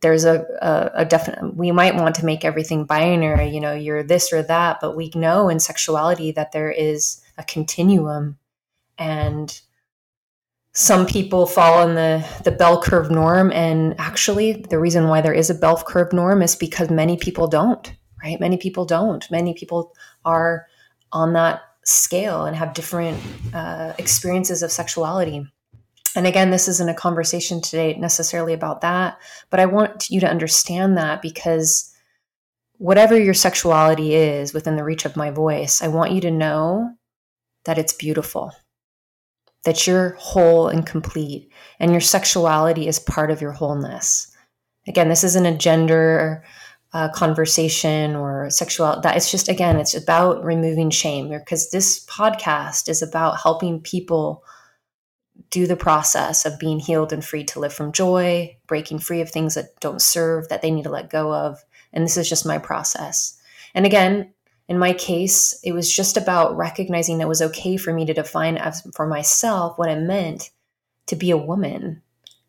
there's 0.00 0.24
a, 0.24 0.46
a, 0.62 1.02
a, 1.02 1.04
definite 1.04 1.54
we 1.54 1.70
might 1.72 1.94
want 1.94 2.14
to 2.14 2.24
make 2.24 2.44
everything 2.44 2.84
binary 2.84 3.48
you 3.48 3.60
know 3.60 3.74
you're 3.74 4.02
this 4.02 4.32
or 4.32 4.42
that 4.42 4.78
but 4.80 4.96
we 4.96 5.10
know 5.14 5.48
in 5.48 5.60
sexuality 5.60 6.32
that 6.32 6.52
there 6.52 6.70
is 6.70 7.20
a 7.38 7.44
continuum 7.44 8.38
and 8.98 9.60
some 10.72 11.04
people 11.06 11.46
fall 11.46 11.86
in 11.88 11.94
the 11.94 12.26
the 12.44 12.52
bell 12.52 12.80
curve 12.80 13.10
norm 13.10 13.50
and 13.52 13.94
actually 13.98 14.52
the 14.52 14.78
reason 14.78 15.08
why 15.08 15.20
there 15.20 15.34
is 15.34 15.50
a 15.50 15.54
bell 15.54 15.82
curve 15.86 16.12
norm 16.12 16.42
is 16.42 16.56
because 16.56 16.90
many 16.90 17.16
people 17.16 17.46
don't 17.46 17.92
right? 18.22 18.40
Many 18.40 18.56
people 18.56 18.84
don't. 18.84 19.28
Many 19.30 19.54
people 19.54 19.92
are 20.24 20.66
on 21.12 21.32
that 21.34 21.62
scale 21.84 22.44
and 22.44 22.54
have 22.56 22.74
different 22.74 23.18
uh, 23.54 23.94
experiences 23.98 24.62
of 24.62 24.70
sexuality 24.70 25.46
and 26.16 26.26
again, 26.26 26.50
this 26.50 26.68
isn't 26.68 26.88
a 26.88 26.94
conversation 26.94 27.60
today 27.60 27.94
necessarily 27.94 28.52
about 28.52 28.80
that, 28.80 29.18
but 29.48 29.60
I 29.60 29.66
want 29.66 30.10
you 30.10 30.20
to 30.20 30.30
understand 30.30 30.96
that 30.96 31.22
because 31.22 31.92
whatever 32.78 33.18
your 33.18 33.34
sexuality 33.34 34.14
is 34.14 34.52
within 34.52 34.76
the 34.76 34.84
reach 34.84 35.04
of 35.04 35.16
my 35.16 35.30
voice, 35.30 35.82
I 35.82 35.88
want 35.88 36.12
you 36.12 36.20
to 36.22 36.30
know 36.30 36.90
that 37.64 37.78
it's 37.78 37.92
beautiful, 37.92 38.52
that 39.64 39.86
you're 39.86 40.16
whole 40.18 40.68
and 40.68 40.84
complete, 40.84 41.52
and 41.78 41.92
your 41.92 42.00
sexuality 42.00 42.88
is 42.88 42.98
part 42.98 43.30
of 43.30 43.40
your 43.40 43.52
wholeness. 43.52 44.34
Again, 44.88 45.08
this 45.08 45.24
isn't 45.24 45.46
a 45.46 45.56
gender 45.56 46.42
uh, 46.92 47.08
conversation 47.10 48.16
or 48.16 48.50
sexual 48.50 49.00
that 49.00 49.16
it's 49.16 49.30
just 49.30 49.48
again 49.48 49.76
it's 49.76 49.94
about 49.94 50.42
removing 50.42 50.90
shame 50.90 51.28
because 51.28 51.70
this 51.70 52.04
podcast 52.06 52.88
is 52.88 53.00
about 53.00 53.38
helping 53.40 53.80
people 53.80 54.42
do 55.50 55.66
the 55.66 55.76
process 55.76 56.44
of 56.44 56.58
being 56.58 56.78
healed 56.78 57.12
and 57.12 57.24
free 57.24 57.44
to 57.44 57.60
live 57.60 57.72
from 57.72 57.92
joy, 57.92 58.56
breaking 58.66 58.98
free 58.98 59.20
of 59.20 59.30
things 59.30 59.54
that 59.54 59.78
don't 59.80 60.02
serve, 60.02 60.48
that 60.48 60.62
they 60.62 60.70
need 60.70 60.84
to 60.84 60.90
let 60.90 61.10
go 61.10 61.32
of. 61.32 61.64
And 61.92 62.04
this 62.04 62.16
is 62.16 62.28
just 62.28 62.46
my 62.46 62.58
process. 62.58 63.40
And 63.74 63.86
again, 63.86 64.32
in 64.68 64.78
my 64.78 64.92
case, 64.92 65.58
it 65.64 65.72
was 65.72 65.92
just 65.92 66.16
about 66.16 66.56
recognizing 66.56 67.18
that 67.18 67.24
it 67.24 67.28
was 67.28 67.42
okay 67.42 67.76
for 67.76 67.92
me 67.92 68.04
to 68.06 68.14
define 68.14 68.60
for 68.94 69.06
myself 69.06 69.76
what 69.78 69.90
it 69.90 70.00
meant 70.00 70.50
to 71.06 71.16
be 71.16 71.30
a 71.30 71.36
woman 71.36 72.02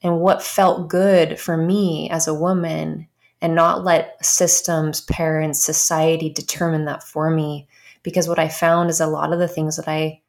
and 0.03 0.19
what 0.19 0.43
felt 0.43 0.87
good 0.87 1.39
for 1.39 1.57
me 1.57 2.09
as 2.11 2.27
a 2.27 2.33
woman 2.33 3.07
and 3.41 3.55
not 3.55 3.83
let 3.83 4.23
systems, 4.23 5.01
parents, 5.01 5.63
society 5.63 6.29
determine 6.29 6.85
that 6.85 7.01
for 7.03 7.31
me. 7.31 7.67
Because 8.03 8.27
what 8.27 8.39
I 8.39 8.49
found 8.49 8.89
is 8.89 8.99
a 8.99 9.07
lot 9.07 9.33
of 9.33 9.39
the 9.39 9.47
things 9.47 9.77
that 9.77 9.87
I 9.87 10.21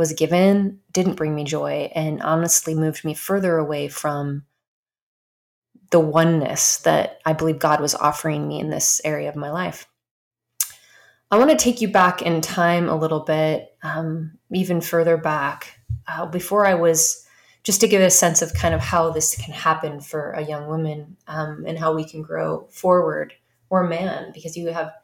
was 0.00 0.14
given 0.14 0.80
didn't 0.92 1.16
bring 1.16 1.34
me 1.34 1.44
joy 1.44 1.92
and 1.94 2.22
honestly 2.22 2.74
moved 2.74 3.04
me 3.04 3.12
further 3.12 3.58
away 3.58 3.86
from 3.86 4.46
the 5.90 6.00
oneness 6.00 6.78
that 6.78 7.20
I 7.26 7.34
believe 7.34 7.58
God 7.58 7.82
was 7.82 7.94
offering 7.94 8.48
me 8.48 8.60
in 8.60 8.70
this 8.70 9.02
area 9.04 9.28
of 9.28 9.36
my 9.36 9.50
life. 9.50 9.86
I 11.30 11.36
want 11.36 11.50
to 11.50 11.56
take 11.56 11.82
you 11.82 11.88
back 11.88 12.22
in 12.22 12.40
time 12.40 12.88
a 12.88 12.96
little 12.96 13.20
bit, 13.20 13.76
um, 13.82 14.38
even 14.50 14.80
further 14.80 15.18
back, 15.18 15.78
uh, 16.08 16.24
before 16.24 16.64
I 16.64 16.76
was, 16.76 17.26
just 17.62 17.82
to 17.82 17.88
give 17.88 18.00
a 18.00 18.08
sense 18.08 18.40
of 18.40 18.54
kind 18.54 18.74
of 18.74 18.80
how 18.80 19.10
this 19.10 19.36
can 19.36 19.52
happen 19.52 20.00
for 20.00 20.30
a 20.30 20.46
young 20.46 20.66
woman 20.66 21.18
um, 21.26 21.64
and 21.66 21.78
how 21.78 21.94
we 21.94 22.08
can 22.08 22.22
grow 22.22 22.66
forward 22.70 23.34
or 23.68 23.86
man, 23.86 24.30
because 24.32 24.56
you 24.56 24.68
have, 24.68 24.94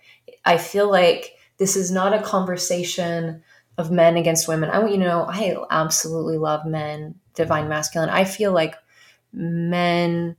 I 0.47 0.57
feel 0.57 0.91
like 0.91 1.35
this 1.59 1.77
is 1.77 1.91
not 1.91 2.15
a 2.15 2.23
conversation 2.23 3.43
of 3.79 3.91
men 3.91 4.17
against 4.17 4.49
women. 4.49 4.71
I 4.71 4.79
want 4.79 4.93
you 4.93 4.99
to 4.99 5.05
know 5.05 5.27
I 5.29 5.57
absolutely 5.71 6.39
love 6.39 6.67
men, 6.67 7.17
divine 7.35 7.69
masculine. 7.69 8.09
I 8.09 8.25
feel 8.25 8.53
like 8.53 8.75
men 9.33 10.37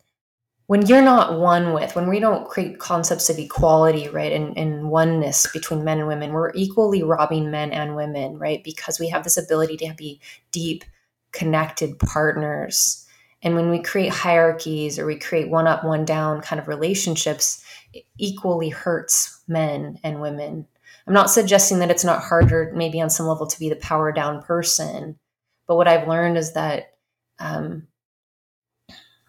when 0.67 0.85
you're 0.85 1.01
not 1.01 1.39
one 1.39 1.71
with, 1.71 1.95
when 1.95 2.09
we 2.09 2.19
don't 2.19 2.47
create 2.47 2.77
concepts 2.77 3.29
of 3.29 3.39
equality, 3.39 4.09
right, 4.09 4.33
and, 4.33 4.57
and 4.57 4.89
oneness 4.89 5.47
between 5.53 5.85
men 5.85 5.99
and 5.99 6.09
women, 6.09 6.33
we're 6.33 6.51
equally 6.53 7.03
robbing 7.03 7.49
men 7.49 7.71
and 7.71 7.95
women, 7.95 8.37
right? 8.37 8.61
Because 8.65 8.99
we 8.99 9.07
have 9.07 9.23
this 9.23 9.37
ability 9.37 9.77
to 9.77 9.93
be 9.93 10.19
deep, 10.51 10.83
connected 11.31 11.97
partners. 11.99 13.05
And 13.41 13.55
when 13.55 13.69
we 13.69 13.81
create 13.81 14.11
hierarchies 14.11 14.99
or 14.99 15.05
we 15.05 15.17
create 15.17 15.49
one 15.49 15.67
up, 15.67 15.85
one 15.85 16.03
down 16.03 16.41
kind 16.41 16.59
of 16.59 16.67
relationships, 16.67 17.63
it 17.93 18.03
equally 18.17 18.67
hurts 18.67 19.41
men 19.47 19.97
and 20.03 20.19
women. 20.19 20.67
I'm 21.05 21.13
not 21.13 21.29
suggesting 21.29 21.79
that 21.79 21.91
it's 21.91 22.03
not 22.03 22.23
harder, 22.23 22.71
maybe 22.75 23.01
on 23.01 23.09
some 23.09 23.27
level, 23.27 23.47
to 23.47 23.59
be 23.59 23.69
the 23.69 23.75
power 23.75 24.11
down 24.11 24.41
person. 24.41 25.17
But 25.67 25.75
what 25.75 25.87
I've 25.87 26.07
learned 26.07 26.37
is 26.37 26.53
that 26.53 26.93
um, 27.39 27.87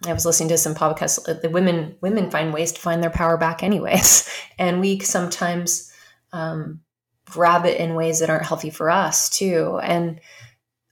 I 0.07 0.13
was 0.13 0.25
listening 0.25 0.49
to 0.51 0.59
some 0.59 0.75
podcasts. 0.75 1.29
Uh, 1.29 1.35
the 1.35 1.51
women 1.51 1.97
women 2.01 2.31
find 2.31 2.53
ways 2.53 2.73
to 2.73 2.81
find 2.81 3.03
their 3.03 3.11
power 3.11 3.37
back, 3.37 3.63
anyways, 3.63 4.29
and 4.59 4.81
we 4.81 5.01
sometimes 5.01 5.93
um, 6.33 6.81
grab 7.27 7.67
it 7.67 7.81
in 7.81 7.95
ways 7.95 8.21
that 8.21 8.31
aren't 8.31 8.47
healthy 8.47 8.71
for 8.71 8.91
us 8.91 9.29
too. 9.29 9.79
And 9.83 10.21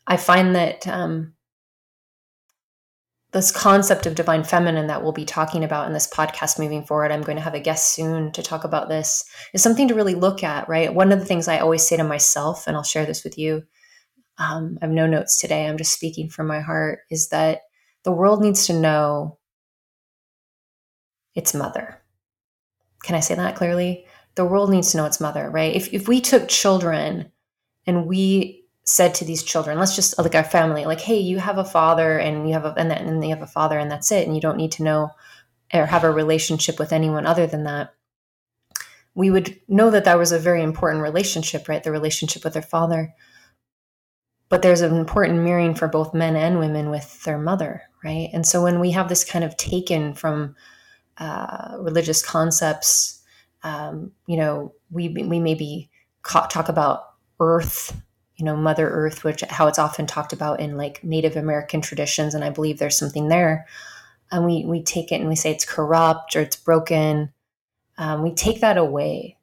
I 0.06 0.16
find 0.16 0.54
that 0.56 0.86
um, 0.86 1.34
this 3.36 3.52
concept 3.52 4.06
of 4.06 4.14
divine 4.14 4.42
feminine 4.42 4.86
that 4.86 5.02
we'll 5.02 5.12
be 5.12 5.26
talking 5.26 5.62
about 5.62 5.86
in 5.86 5.92
this 5.92 6.08
podcast 6.08 6.58
moving 6.58 6.82
forward, 6.82 7.12
I'm 7.12 7.20
going 7.20 7.36
to 7.36 7.42
have 7.42 7.54
a 7.54 7.60
guest 7.60 7.92
soon 7.94 8.32
to 8.32 8.42
talk 8.42 8.64
about 8.64 8.88
this, 8.88 9.26
is 9.52 9.62
something 9.62 9.88
to 9.88 9.94
really 9.94 10.14
look 10.14 10.42
at. 10.42 10.68
Right, 10.70 10.92
one 10.92 11.12
of 11.12 11.20
the 11.20 11.26
things 11.26 11.46
I 11.46 11.58
always 11.58 11.86
say 11.86 11.98
to 11.98 12.04
myself, 12.04 12.66
and 12.66 12.76
I'll 12.76 12.82
share 12.82 13.04
this 13.04 13.24
with 13.24 13.36
you. 13.36 13.62
Um, 14.38 14.78
I 14.80 14.86
have 14.86 14.94
no 14.94 15.06
notes 15.06 15.38
today. 15.38 15.66
I'm 15.66 15.76
just 15.76 15.92
speaking 15.92 16.30
from 16.30 16.46
my 16.46 16.60
heart. 16.60 17.00
Is 17.10 17.28
that 17.28 17.60
the 18.04 18.12
world 18.12 18.40
needs 18.40 18.66
to 18.66 18.72
know 18.72 19.38
its 21.34 21.52
mother. 21.52 22.00
Can 23.02 23.16
I 23.16 23.20
say 23.20 23.34
that 23.34 23.56
clearly? 23.56 24.06
The 24.34 24.46
world 24.46 24.70
needs 24.70 24.92
to 24.92 24.96
know 24.96 25.04
its 25.04 25.20
mother, 25.20 25.50
right? 25.50 25.76
If, 25.76 25.92
if 25.92 26.08
we 26.08 26.22
took 26.22 26.48
children 26.48 27.30
and 27.86 28.06
we 28.06 28.65
said 28.86 29.14
to 29.16 29.24
these 29.24 29.42
children, 29.42 29.78
let's 29.78 29.96
just 29.96 30.16
like 30.18 30.34
our 30.34 30.44
family, 30.44 30.84
like, 30.84 31.00
hey, 31.00 31.18
you 31.18 31.38
have 31.38 31.58
a 31.58 31.64
father 31.64 32.18
and 32.18 32.48
you 32.48 32.54
have 32.54 32.64
a 32.64 32.74
and 32.76 32.90
then 32.90 33.06
and 33.06 33.24
you 33.24 33.30
have 33.30 33.42
a 33.42 33.46
father 33.46 33.78
and 33.78 33.90
that's 33.90 34.12
it, 34.12 34.26
and 34.26 34.34
you 34.34 34.40
don't 34.40 34.56
need 34.56 34.72
to 34.72 34.82
know 34.82 35.10
or 35.74 35.86
have 35.86 36.04
a 36.04 36.10
relationship 36.10 36.78
with 36.78 36.92
anyone 36.92 37.26
other 37.26 37.46
than 37.46 37.64
that. 37.64 37.92
We 39.14 39.30
would 39.30 39.58
know 39.66 39.90
that 39.90 40.04
that 40.04 40.18
was 40.18 40.30
a 40.30 40.38
very 40.38 40.62
important 40.62 41.02
relationship, 41.02 41.68
right? 41.68 41.82
The 41.82 41.90
relationship 41.90 42.44
with 42.44 42.52
their 42.52 42.62
father 42.62 43.14
but 44.48 44.62
there's 44.62 44.80
an 44.80 44.96
important 44.96 45.42
mirroring 45.42 45.74
for 45.74 45.88
both 45.88 46.14
men 46.14 46.36
and 46.36 46.58
women 46.58 46.90
with 46.90 47.22
their 47.24 47.38
mother, 47.38 47.82
right? 48.04 48.30
And 48.32 48.46
so 48.46 48.62
when 48.62 48.78
we 48.78 48.92
have 48.92 49.08
this 49.08 49.24
kind 49.24 49.44
of 49.44 49.56
taken 49.56 50.14
from 50.14 50.54
uh, 51.18 51.76
religious 51.78 52.24
concepts, 52.24 53.22
um, 53.62 54.12
you 54.26 54.36
know, 54.36 54.72
we 54.90 55.08
we 55.08 55.40
maybe 55.40 55.90
talk 56.24 56.68
about 56.68 57.14
Earth, 57.40 58.00
you 58.36 58.44
know, 58.44 58.56
Mother 58.56 58.88
Earth, 58.88 59.24
which 59.24 59.42
how 59.42 59.66
it's 59.66 59.78
often 59.78 60.06
talked 60.06 60.32
about 60.32 60.60
in 60.60 60.76
like 60.76 61.02
Native 61.02 61.36
American 61.36 61.80
traditions, 61.80 62.34
and 62.34 62.44
I 62.44 62.50
believe 62.50 62.78
there's 62.78 62.98
something 62.98 63.28
there. 63.28 63.66
And 64.30 64.44
we 64.44 64.64
we 64.64 64.82
take 64.82 65.12
it 65.12 65.20
and 65.20 65.28
we 65.28 65.36
say 65.36 65.52
it's 65.52 65.64
corrupt 65.64 66.36
or 66.36 66.40
it's 66.42 66.56
broken. 66.56 67.32
Um, 67.98 68.22
we 68.22 68.34
take 68.34 68.60
that 68.60 68.76
away, 68.76 69.38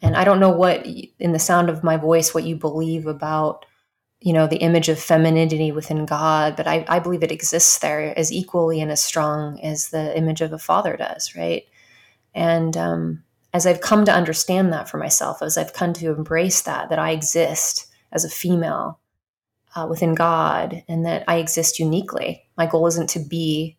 and 0.00 0.16
I 0.16 0.24
don't 0.24 0.40
know 0.40 0.50
what 0.50 0.86
in 0.86 1.32
the 1.32 1.38
sound 1.38 1.68
of 1.68 1.84
my 1.84 1.96
voice 1.96 2.32
what 2.32 2.44
you 2.44 2.56
believe 2.56 3.06
about 3.06 3.66
you 4.20 4.32
know 4.32 4.46
the 4.46 4.56
image 4.56 4.88
of 4.88 4.98
femininity 4.98 5.72
within 5.72 6.04
god 6.04 6.56
but 6.56 6.66
I, 6.66 6.84
I 6.88 6.98
believe 6.98 7.22
it 7.22 7.32
exists 7.32 7.78
there 7.78 8.18
as 8.18 8.32
equally 8.32 8.80
and 8.80 8.90
as 8.90 9.02
strong 9.02 9.60
as 9.60 9.90
the 9.90 10.16
image 10.16 10.40
of 10.40 10.52
a 10.52 10.58
father 10.58 10.96
does 10.96 11.36
right 11.36 11.64
and 12.34 12.76
um, 12.76 13.22
as 13.54 13.66
i've 13.66 13.80
come 13.80 14.04
to 14.04 14.12
understand 14.12 14.72
that 14.72 14.88
for 14.88 14.98
myself 14.98 15.40
as 15.42 15.56
i've 15.56 15.72
come 15.72 15.92
to 15.94 16.10
embrace 16.10 16.62
that 16.62 16.88
that 16.90 16.98
i 16.98 17.12
exist 17.12 17.87
as 18.12 18.24
a 18.24 18.30
female 18.30 19.00
uh, 19.74 19.86
within 19.88 20.14
god 20.14 20.82
and 20.88 21.04
that 21.04 21.24
i 21.28 21.36
exist 21.36 21.78
uniquely 21.78 22.44
my 22.56 22.66
goal 22.66 22.86
isn't 22.86 23.10
to 23.10 23.20
be 23.20 23.76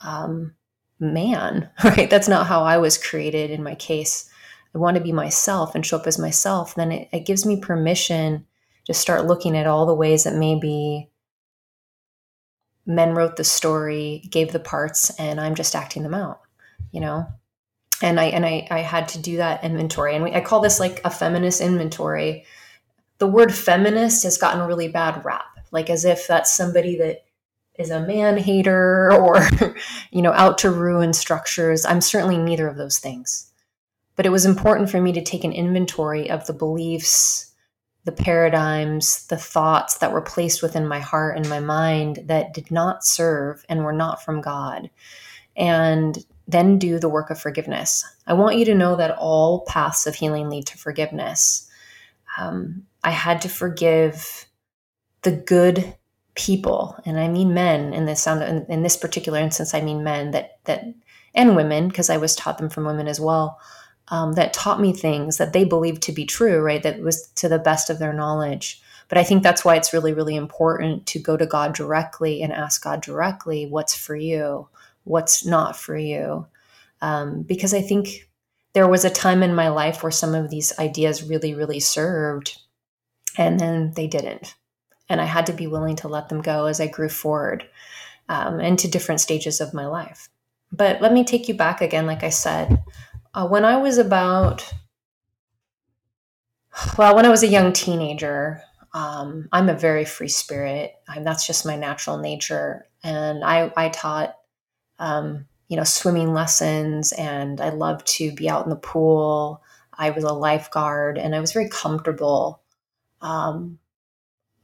um, 0.00 0.54
man 1.00 1.70
right 1.84 2.10
that's 2.10 2.28
not 2.28 2.46
how 2.46 2.62
i 2.62 2.76
was 2.78 2.98
created 2.98 3.50
in 3.50 3.62
my 3.62 3.74
case 3.74 4.30
i 4.74 4.78
want 4.78 4.96
to 4.96 5.02
be 5.02 5.12
myself 5.12 5.74
and 5.74 5.84
show 5.84 5.96
up 5.96 6.06
as 6.06 6.18
myself 6.18 6.74
then 6.74 6.92
it, 6.92 7.08
it 7.12 7.26
gives 7.26 7.46
me 7.46 7.60
permission 7.60 8.44
to 8.86 8.94
start 8.94 9.26
looking 9.26 9.56
at 9.56 9.66
all 9.66 9.86
the 9.86 9.94
ways 9.94 10.24
that 10.24 10.34
maybe 10.34 11.10
men 12.86 13.14
wrote 13.14 13.36
the 13.36 13.44
story, 13.44 14.22
gave 14.30 14.52
the 14.52 14.60
parts, 14.60 15.10
and 15.18 15.40
I'm 15.40 15.54
just 15.54 15.74
acting 15.74 16.02
them 16.02 16.14
out, 16.14 16.40
you 16.92 17.00
know? 17.00 17.26
And 18.02 18.20
I 18.20 18.24
and 18.26 18.44
I, 18.44 18.66
I 18.70 18.80
had 18.80 19.08
to 19.10 19.18
do 19.18 19.38
that 19.38 19.64
inventory. 19.64 20.14
And 20.14 20.24
we, 20.24 20.34
I 20.34 20.40
call 20.40 20.60
this 20.60 20.80
like 20.80 21.00
a 21.04 21.10
feminist 21.10 21.60
inventory. 21.60 22.44
The 23.18 23.26
word 23.26 23.54
feminist 23.54 24.24
has 24.24 24.38
gotten 24.38 24.60
a 24.60 24.66
really 24.66 24.88
bad 24.88 25.24
rap, 25.24 25.60
like 25.70 25.90
as 25.90 26.04
if 26.04 26.26
that's 26.26 26.54
somebody 26.54 26.96
that 26.98 27.24
is 27.78 27.90
a 27.90 28.06
man 28.06 28.36
hater 28.36 29.12
or, 29.20 29.48
you 30.10 30.22
know, 30.22 30.32
out 30.32 30.58
to 30.58 30.70
ruin 30.70 31.12
structures. 31.12 31.84
I'm 31.84 32.00
certainly 32.00 32.38
neither 32.38 32.68
of 32.68 32.76
those 32.76 32.98
things. 32.98 33.50
But 34.16 34.26
it 34.26 34.30
was 34.30 34.46
important 34.46 34.90
for 34.90 35.00
me 35.00 35.12
to 35.12 35.22
take 35.22 35.44
an 35.44 35.52
inventory 35.52 36.30
of 36.30 36.46
the 36.46 36.52
beliefs 36.52 37.54
the 38.04 38.12
paradigms, 38.12 39.26
the 39.26 39.36
thoughts 39.36 39.98
that 39.98 40.12
were 40.12 40.20
placed 40.20 40.62
within 40.62 40.86
my 40.86 41.00
heart 41.00 41.36
and 41.36 41.48
my 41.48 41.60
mind 41.60 42.20
that 42.26 42.52
did 42.52 42.70
not 42.70 43.04
serve 43.04 43.64
and 43.68 43.82
were 43.82 43.92
not 43.92 44.22
from 44.22 44.42
God. 44.42 44.90
And 45.56 46.24
then 46.46 46.78
do 46.78 46.98
the 46.98 47.08
work 47.08 47.30
of 47.30 47.40
forgiveness. 47.40 48.04
I 48.26 48.34
want 48.34 48.58
you 48.58 48.66
to 48.66 48.74
know 48.74 48.96
that 48.96 49.16
all 49.18 49.64
paths 49.64 50.06
of 50.06 50.14
healing 50.14 50.50
lead 50.50 50.66
to 50.66 50.78
forgiveness. 50.78 51.70
Um, 52.38 52.86
I 53.04 53.10
had 53.10 53.42
to 53.42 53.48
forgive 53.48 54.46
the 55.22 55.32
good 55.32 55.94
people, 56.34 56.98
and 57.06 57.20
I 57.20 57.28
mean 57.28 57.54
men 57.54 57.92
in 57.94 58.06
this 58.06 58.20
sound. 58.20 58.42
In, 58.42 58.66
in 58.68 58.82
this 58.82 58.96
particular 58.96 59.38
instance, 59.38 59.74
I 59.74 59.80
mean 59.80 60.02
men 60.02 60.32
that 60.32 60.58
that 60.64 60.84
and 61.34 61.56
women 61.56 61.88
because 61.88 62.10
I 62.10 62.16
was 62.16 62.34
taught 62.34 62.58
them 62.58 62.70
from 62.70 62.84
women 62.84 63.08
as 63.08 63.20
well 63.20 63.60
um, 64.08 64.34
that 64.34 64.52
taught 64.52 64.80
me 64.80 64.92
things 64.92 65.38
that 65.38 65.52
they 65.52 65.64
believed 65.64 66.02
to 66.02 66.12
be 66.12 66.24
true, 66.24 66.60
right? 66.60 66.82
That 66.82 67.00
was 67.00 67.28
to 67.36 67.48
the 67.48 67.58
best 67.58 67.90
of 67.90 67.98
their 67.98 68.12
knowledge. 68.12 68.80
But 69.08 69.18
I 69.18 69.24
think 69.24 69.42
that's 69.42 69.64
why 69.64 69.76
it's 69.76 69.92
really, 69.92 70.12
really 70.12 70.36
important 70.36 71.06
to 71.06 71.18
go 71.18 71.36
to 71.36 71.46
God 71.46 71.74
directly 71.74 72.42
and 72.42 72.52
ask 72.52 72.82
God 72.82 73.02
directly 73.02 73.66
what's 73.66 73.94
for 73.94 74.16
you, 74.16 74.68
what's 75.04 75.44
not 75.44 75.76
for 75.76 75.96
you. 75.96 76.46
Um, 77.02 77.42
because 77.42 77.74
I 77.74 77.82
think 77.82 78.28
there 78.72 78.88
was 78.88 79.04
a 79.04 79.10
time 79.10 79.42
in 79.42 79.54
my 79.54 79.68
life 79.68 80.02
where 80.02 80.12
some 80.12 80.34
of 80.34 80.50
these 80.50 80.76
ideas 80.78 81.22
really, 81.22 81.54
really 81.54 81.80
served, 81.80 82.58
and 83.36 83.58
then 83.58 83.92
they 83.96 84.06
didn't. 84.06 84.54
And 85.08 85.20
I 85.20 85.24
had 85.24 85.46
to 85.46 85.52
be 85.52 85.66
willing 85.66 85.96
to 85.96 86.08
let 86.08 86.28
them 86.28 86.40
go 86.40 86.66
as 86.66 86.80
I 86.80 86.86
grew 86.86 87.08
forward 87.08 87.68
um, 88.28 88.60
into 88.60 88.88
different 88.88 89.20
stages 89.20 89.60
of 89.60 89.74
my 89.74 89.86
life. 89.86 90.28
But 90.72 91.00
let 91.00 91.12
me 91.12 91.24
take 91.24 91.48
you 91.48 91.54
back 91.54 91.80
again, 91.80 92.06
like 92.06 92.22
I 92.22 92.30
said. 92.30 92.82
Uh, 93.34 93.46
when 93.46 93.64
I 93.64 93.76
was 93.76 93.98
about, 93.98 94.72
well, 96.96 97.14
when 97.14 97.26
I 97.26 97.30
was 97.30 97.42
a 97.42 97.48
young 97.48 97.72
teenager, 97.72 98.62
um, 98.92 99.48
I'm 99.52 99.68
a 99.68 99.74
very 99.74 100.04
free 100.04 100.28
spirit. 100.28 100.94
I'm, 101.08 101.24
that's 101.24 101.46
just 101.46 101.66
my 101.66 101.76
natural 101.76 102.18
nature. 102.18 102.86
And 103.02 103.44
I, 103.44 103.72
I 103.76 103.88
taught, 103.90 104.36
um, 104.98 105.46
you 105.68 105.76
know, 105.76 105.84
swimming 105.84 106.32
lessons 106.32 107.12
and 107.12 107.60
I 107.60 107.70
loved 107.70 108.06
to 108.18 108.32
be 108.32 108.48
out 108.48 108.64
in 108.64 108.70
the 108.70 108.76
pool. 108.76 109.62
I 109.92 110.10
was 110.10 110.24
a 110.24 110.32
lifeguard 110.32 111.18
and 111.18 111.34
I 111.34 111.40
was 111.40 111.52
very 111.52 111.68
comfortable. 111.68 112.62
Um, 113.24 113.78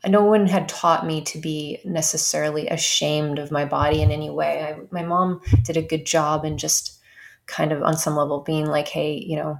no 0.07 0.25
one 0.25 0.47
had 0.47 0.69
taught 0.69 1.07
me 1.07 1.23
to 1.23 1.39
be 1.39 1.81
necessarily 1.85 2.69
ashamed 2.69 3.39
of 3.39 3.51
my 3.51 3.65
body 3.65 4.03
in 4.03 4.11
any 4.11 4.31
way. 4.31 4.63
I, 4.63 4.81
my 4.91 5.03
mom 5.03 5.41
did 5.65 5.77
a 5.77 5.83
good 5.83 6.07
job 6.07 6.45
in 6.45 6.59
just 6.59 6.99
kind 7.47 7.73
of 7.73 7.83
on 7.83 7.97
some 7.97 8.17
level 8.17 8.43
being 8.43 8.67
like, 8.67 8.89
hey, 8.89 9.15
you 9.15 9.37
know, 9.37 9.59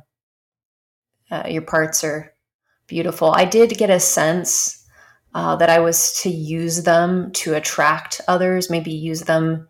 uh, 1.31 1.45
your 1.49 1.63
parts 1.63 2.05
are 2.05 2.33
beautiful. 2.87 3.33
I 3.33 3.45
did 3.45 3.77
get 3.77 3.91
a 3.91 4.01
sense 4.01 4.85
uh, 5.35 5.57
that 5.57 5.71
I 5.71 5.81
was 5.81 6.13
to 6.23 6.31
use 6.31 6.83
them 6.85 7.33
to 7.33 7.55
attract 7.55 8.21
others, 8.27 8.71
maybe 8.71 8.93
use 8.93 9.23
them, 9.23 9.69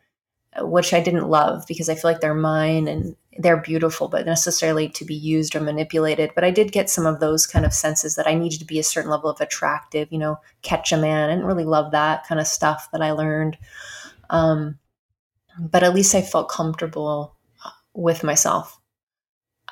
uh, 0.54 0.66
which 0.66 0.94
I 0.94 1.00
didn't 1.00 1.28
love 1.28 1.64
because 1.68 1.88
I 1.88 1.94
feel 1.94 2.10
like 2.10 2.20
they're 2.20 2.34
mine 2.34 2.88
and 2.88 3.16
they're 3.40 3.56
beautiful, 3.56 4.08
but 4.08 4.26
necessarily 4.26 4.88
to 4.90 5.04
be 5.04 5.14
used 5.14 5.56
or 5.56 5.60
manipulated. 5.60 6.30
But 6.34 6.44
I 6.44 6.50
did 6.50 6.72
get 6.72 6.90
some 6.90 7.06
of 7.06 7.20
those 7.20 7.46
kind 7.46 7.64
of 7.64 7.72
senses 7.72 8.14
that 8.16 8.26
I 8.26 8.34
needed 8.34 8.58
to 8.58 8.66
be 8.66 8.78
a 8.78 8.84
certain 8.84 9.10
level 9.10 9.30
of 9.30 9.40
attractive, 9.40 10.08
you 10.10 10.18
know, 10.18 10.38
catch 10.62 10.92
a 10.92 10.96
man. 10.96 11.30
I 11.30 11.32
didn't 11.32 11.46
really 11.46 11.64
love 11.64 11.92
that 11.92 12.26
kind 12.26 12.40
of 12.40 12.46
stuff 12.46 12.88
that 12.92 13.00
I 13.00 13.12
learned. 13.12 13.56
Um, 14.28 14.78
but 15.58 15.82
at 15.82 15.94
least 15.94 16.14
I 16.14 16.22
felt 16.22 16.50
comfortable 16.50 17.36
uh, 17.64 17.70
with 17.94 18.22
myself. 18.22 18.78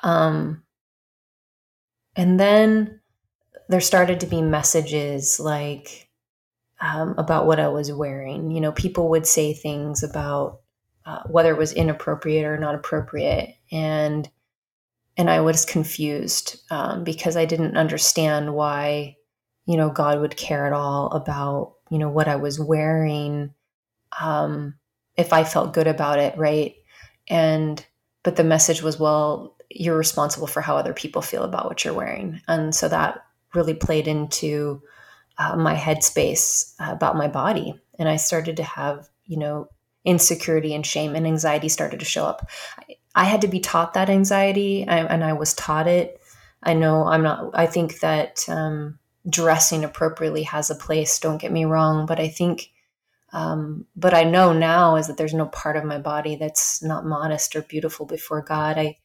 Um, 0.01 0.63
and 2.15 2.39
then 2.39 2.99
there 3.67 3.81
started 3.81 4.19
to 4.21 4.25
be 4.25 4.41
messages 4.41 5.39
like 5.39 6.09
um, 6.81 7.13
about 7.17 7.45
what 7.45 7.59
I 7.59 7.67
was 7.67 7.91
wearing. 7.91 8.51
You 8.51 8.61
know, 8.61 8.71
people 8.71 9.09
would 9.09 9.27
say 9.27 9.53
things 9.53 10.01
about 10.01 10.61
uh, 11.05 11.23
whether 11.27 11.51
it 11.51 11.57
was 11.57 11.73
inappropriate 11.73 12.45
or 12.45 12.57
not 12.57 12.75
appropriate, 12.75 13.55
and 13.71 14.29
and 15.17 15.29
I 15.29 15.41
was 15.41 15.65
confused 15.65 16.61
um, 16.71 17.03
because 17.03 17.35
I 17.35 17.45
didn't 17.45 17.77
understand 17.77 18.53
why 18.53 19.17
you 19.65 19.77
know 19.77 19.89
God 19.89 20.21
would 20.21 20.37
care 20.37 20.65
at 20.65 20.73
all 20.73 21.07
about 21.07 21.75
you 21.89 21.97
know 21.97 22.09
what 22.09 22.27
I 22.27 22.35
was 22.37 22.59
wearing 22.59 23.53
um, 24.19 24.75
if 25.17 25.33
I 25.33 25.43
felt 25.43 25.73
good 25.73 25.87
about 25.87 26.19
it, 26.19 26.37
right? 26.37 26.75
And 27.27 27.85
but 28.23 28.35
the 28.35 28.43
message 28.43 28.81
was, 28.81 28.99
well, 28.99 29.55
you're 29.69 29.97
responsible 29.97 30.47
for 30.47 30.61
how 30.61 30.75
other 30.77 30.93
people 30.93 31.21
feel 31.21 31.43
about 31.43 31.65
what 31.65 31.83
you're 31.83 31.93
wearing, 31.93 32.41
and 32.47 32.73
so 32.73 32.87
that 32.89 33.25
really 33.53 33.73
played 33.73 34.07
into 34.07 34.81
uh, 35.37 35.55
my 35.55 35.75
headspace 35.75 36.73
uh, 36.79 36.91
about 36.91 37.17
my 37.17 37.27
body, 37.27 37.79
and 37.97 38.09
I 38.09 38.15
started 38.15 38.57
to 38.57 38.63
have 38.63 39.09
you 39.25 39.37
know 39.37 39.69
insecurity 40.05 40.73
and 40.73 40.85
shame 40.85 41.15
and 41.15 41.27
anxiety 41.27 41.69
started 41.69 41.99
to 41.99 42.05
show 42.05 42.25
up. 42.25 42.49
I, 43.15 43.25
had 43.25 43.41
to 43.41 43.47
be 43.47 43.59
taught 43.59 43.93
that 43.93 44.09
anxiety, 44.09 44.83
and 44.83 45.23
I 45.23 45.33
was 45.33 45.53
taught 45.53 45.87
it. 45.87 46.21
I 46.63 46.73
know 46.73 47.05
I'm 47.05 47.23
not. 47.23 47.51
I 47.53 47.65
think 47.65 47.99
that 47.99 48.45
um, 48.49 48.99
dressing 49.29 49.83
appropriately 49.83 50.43
has 50.43 50.69
a 50.69 50.75
place. 50.75 51.19
Don't 51.19 51.41
get 51.41 51.51
me 51.51 51.65
wrong, 51.65 52.05
but 52.05 52.19
I 52.19 52.27
think. 52.27 52.71
Um, 53.31 53.85
but 53.95 54.15
I 54.15 54.23
know 54.23 54.53
now 54.53 54.95
is 54.95 55.05
that 55.05 55.17
there's 55.17 55.35
no 55.35 55.45
part 55.45 55.77
of 55.77 55.83
my 55.83 55.99
body 55.99 56.35
that's 56.35 56.81
not 56.81 57.05
modest 57.05 57.55
or 57.55 57.61
beautiful 57.61 58.07
before 58.07 58.41
God. 58.41 58.77
I 58.77 58.97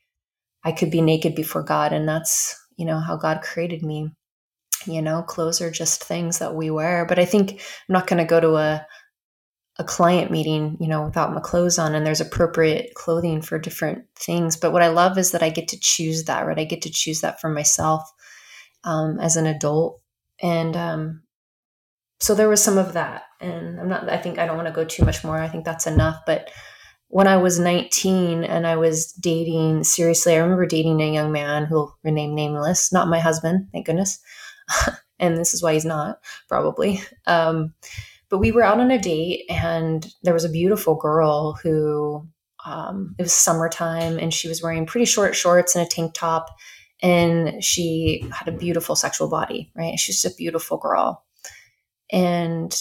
I 0.65 0.73
could 0.73 0.91
be 0.91 1.03
naked 1.03 1.35
before 1.35 1.63
God, 1.63 1.93
and 1.93 2.09
that's 2.09 2.59
you 2.77 2.87
know 2.87 2.99
how 2.99 3.17
God 3.17 3.43
created 3.43 3.83
me. 3.83 4.11
You 4.87 5.03
know, 5.03 5.23
clothes 5.23 5.61
are 5.61 5.71
just 5.71 6.05
things 6.05 6.39
that 6.39 6.55
we 6.55 6.71
wear. 6.71 7.05
But 7.07 7.19
I 7.19 7.25
think 7.25 7.53
I'm 7.53 7.93
not 7.93 8.07
going 8.07 8.19
to 8.19 8.25
go 8.25 8.41
to 8.41 8.57
a 8.57 8.87
a 9.77 9.85
client 9.85 10.31
meeting, 10.31 10.77
you 10.81 10.87
know, 10.87 11.05
without 11.05 11.33
my 11.33 11.41
clothes 11.41 11.79
on, 11.79 11.95
and 11.95 12.07
there's 12.07 12.21
appropriate 12.21 12.95
clothing 12.95 13.43
for 13.43 13.59
different 13.59 14.05
things. 14.17 14.57
But 14.57 14.73
what 14.73 14.83
I 14.83 14.89
love 14.89 15.19
is 15.19 15.33
that 15.33 15.43
I 15.43 15.51
get 15.51 15.69
to 15.69 15.81
choose 15.81 16.25
that, 16.25 16.47
right? 16.47 16.59
I 16.59 16.65
get 16.65 16.83
to 16.83 16.91
choose 16.91 17.21
that 17.23 17.41
for 17.41 17.49
myself 17.49 18.03
um, 18.85 19.19
as 19.19 19.37
an 19.37 19.47
adult, 19.47 20.01
and 20.41 20.77
um, 20.77 21.23
so 22.21 22.35
there 22.35 22.49
was 22.49 22.63
some 22.63 22.79
of 22.79 22.93
that. 22.93 23.25
And 23.41 23.81
I'm 23.81 23.89
not. 23.89 24.09
I 24.09 24.19
think 24.19 24.39
I 24.39 24.47
don't 24.47 24.57
want 24.57 24.69
to 24.69 24.75
go 24.75 24.85
too 24.85 25.05
much 25.05 25.25
more. 25.25 25.39
I 25.39 25.49
think 25.49 25.65
that's 25.65 25.87
enough. 25.87 26.21
But 26.25 26.51
when 27.09 27.27
I 27.29 27.37
was 27.37 27.59
19 27.59 28.45
and 28.45 28.67
I 28.67 28.77
was 28.77 29.13
dating 29.13 29.85
seriously, 29.85 30.35
I 30.35 30.39
remember 30.39 30.67
dating 30.67 31.01
a 31.01 31.13
young 31.13 31.33
man 31.33 31.65
who'll 31.65 31.97
remain 32.03 32.35
nameless, 32.35 32.93
not 32.93 33.09
my 33.09 33.21
husband, 33.21 33.69
thank 33.73 33.87
goodness. 33.87 34.19
and 35.19 35.37
this 35.37 35.55
is 35.55 35.63
why 35.63 35.75
he's 35.75 35.85
not 35.85 36.19
probably. 36.49 37.01
Um, 37.27 37.75
but 38.35 38.41
we 38.41 38.51
were 38.51 38.65
out 38.65 38.81
on 38.81 38.91
a 38.91 38.99
date, 38.99 39.45
and 39.49 40.13
there 40.25 40.35
was 40.35 40.45
a 40.45 40.49
beautiful 40.49 40.97
girl 40.97 41.53
who 41.63 42.29
um, 42.67 43.15
it 43.17 43.23
was 43.23 43.33
summertime, 43.33 44.19
and 44.19 44.35
she 44.35 44.49
was 44.49 44.61
wearing 44.61 44.87
pretty 44.87 45.05
short 45.05 45.37
shorts 45.37 45.77
and 45.77 45.87
a 45.87 45.89
tank 45.89 46.15
top, 46.15 46.49
and 47.01 47.63
she 47.63 48.29
had 48.33 48.49
a 48.49 48.59
beautiful 48.59 48.97
sexual 48.97 49.31
body. 49.31 49.71
Right, 49.77 50.01
she's 50.01 50.21
just 50.21 50.35
a 50.35 50.37
beautiful 50.37 50.79
girl, 50.79 51.25
and 52.11 52.77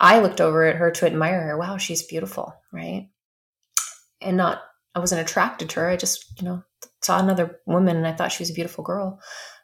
I 0.00 0.20
looked 0.20 0.42
over 0.42 0.66
at 0.66 0.76
her 0.76 0.90
to 0.90 1.06
admire 1.06 1.40
her. 1.40 1.56
Wow, 1.56 1.78
she's 1.78 2.02
beautiful, 2.02 2.54
right? 2.70 3.08
And 4.20 4.36
not, 4.36 4.60
I 4.94 4.98
wasn't 4.98 5.22
attracted 5.22 5.70
to 5.70 5.80
her. 5.80 5.88
I 5.88 5.96
just, 5.96 6.38
you 6.38 6.44
know, 6.44 6.62
saw 7.00 7.18
another 7.18 7.58
woman 7.64 7.96
and 7.96 8.06
I 8.06 8.12
thought 8.12 8.32
she 8.32 8.42
was 8.42 8.50
a 8.50 8.54
beautiful 8.54 8.84
girl 8.84 9.18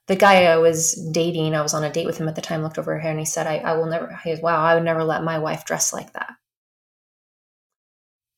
the 0.07 0.17
guy 0.17 0.45
I 0.45 0.57
was 0.59 0.95
dating, 1.13 1.55
I 1.55 1.63
was 1.63 1.75
on 1.75 1.85
a 1.85 1.91
date 1.91 2.07
with 2.07 2.19
him 2.19 2.29
at 2.29 2.35
the 2.35 2.43
time, 2.43 2.63
looked 2.63 2.79
over 2.79 2.99
her 2.99 3.09
and 3.09 3.19
he 3.19 3.25
said, 3.25 3.47
I, 3.47 3.59
I 3.59 3.73
will 3.75 3.87
never, 3.87 4.19
he 4.23 4.31
goes, 4.31 4.43
wow, 4.43 4.63
I 4.63 4.75
would 4.75 4.85
never 4.85 5.03
let 5.03 5.23
my 5.23 5.39
wife 5.39 5.65
dress 5.65 5.93
like 5.93 6.13
that. 6.13 6.31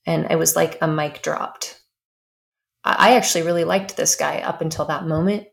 And 0.06 0.30
it 0.30 0.38
was 0.38 0.54
like 0.54 0.78
a 0.80 0.86
mic 0.86 1.22
dropped. 1.22 1.80
I, 2.84 3.10
I 3.10 3.16
actually 3.16 3.42
really 3.42 3.64
liked 3.64 3.96
this 3.96 4.14
guy 4.14 4.38
up 4.38 4.60
until 4.60 4.84
that 4.86 5.06
moment. 5.06 5.48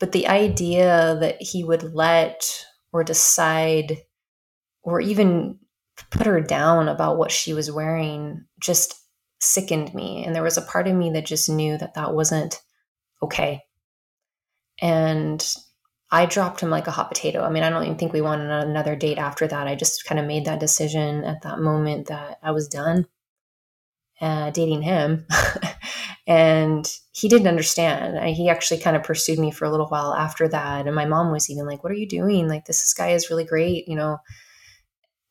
But 0.00 0.10
the 0.10 0.26
idea 0.26 1.16
that 1.20 1.40
he 1.40 1.62
would 1.62 1.94
let 1.94 2.66
or 2.92 3.04
decide 3.04 3.98
or 4.82 5.00
even 5.00 5.60
put 6.10 6.26
her 6.26 6.40
down 6.40 6.88
about 6.88 7.16
what 7.16 7.30
she 7.30 7.54
was 7.54 7.70
wearing 7.70 8.44
just 8.60 8.94
sickened 9.40 9.94
me. 9.94 10.24
And 10.24 10.34
there 10.34 10.42
was 10.42 10.56
a 10.56 10.62
part 10.62 10.88
of 10.88 10.96
me 10.96 11.10
that 11.10 11.26
just 11.26 11.48
knew 11.48 11.78
that 11.78 11.94
that 11.94 12.12
wasn't 12.12 12.60
okay. 13.22 13.62
And 14.80 15.46
I 16.10 16.26
dropped 16.26 16.60
him 16.60 16.70
like 16.70 16.86
a 16.86 16.92
hot 16.92 17.08
potato. 17.08 17.42
I 17.42 17.50
mean, 17.50 17.62
I 17.62 17.70
don't 17.70 17.84
even 17.84 17.96
think 17.96 18.12
we 18.12 18.20
wanted 18.20 18.50
another 18.50 18.94
date 18.96 19.18
after 19.18 19.46
that. 19.46 19.66
I 19.66 19.74
just 19.74 20.04
kind 20.04 20.20
of 20.20 20.26
made 20.26 20.44
that 20.44 20.60
decision 20.60 21.24
at 21.24 21.42
that 21.42 21.60
moment 21.60 22.08
that 22.08 22.38
I 22.42 22.52
was 22.52 22.68
done 22.68 23.06
uh, 24.20 24.50
dating 24.50 24.82
him. 24.82 25.26
and 26.26 26.90
he 27.12 27.28
didn't 27.28 27.48
understand. 27.48 28.16
He 28.34 28.48
actually 28.48 28.80
kind 28.80 28.96
of 28.96 29.02
pursued 29.02 29.38
me 29.38 29.50
for 29.50 29.64
a 29.64 29.70
little 29.70 29.88
while 29.88 30.14
after 30.14 30.48
that. 30.48 30.86
And 30.86 30.94
my 30.94 31.04
mom 31.04 31.32
was 31.32 31.50
even 31.50 31.66
like, 31.66 31.82
What 31.82 31.92
are 31.92 31.96
you 31.96 32.08
doing? 32.08 32.48
Like, 32.48 32.64
this, 32.64 32.80
this 32.80 32.94
guy 32.94 33.10
is 33.10 33.30
really 33.30 33.44
great, 33.44 33.88
you 33.88 33.96
know? 33.96 34.18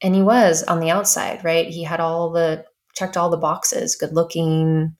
And 0.01 0.13
he 0.13 0.21
was 0.21 0.63
on 0.63 0.79
the 0.79 0.91
outside, 0.91 1.43
right? 1.43 1.67
He 1.67 1.83
had 1.83 2.01
all 2.01 2.31
the, 2.31 2.65
checked 2.93 3.15
all 3.15 3.29
the 3.29 3.37
boxes, 3.37 3.95
good 3.95 4.13
looking, 4.13 4.97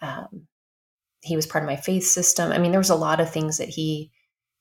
um, 0.00 0.46
he 1.26 1.36
was 1.36 1.46
part 1.46 1.64
of 1.64 1.68
my 1.68 1.76
faith 1.76 2.04
system. 2.04 2.52
I 2.52 2.58
mean, 2.58 2.70
there 2.70 2.80
was 2.80 2.90
a 2.90 2.94
lot 2.94 3.20
of 3.20 3.30
things 3.30 3.58
that 3.58 3.68
he 3.68 4.10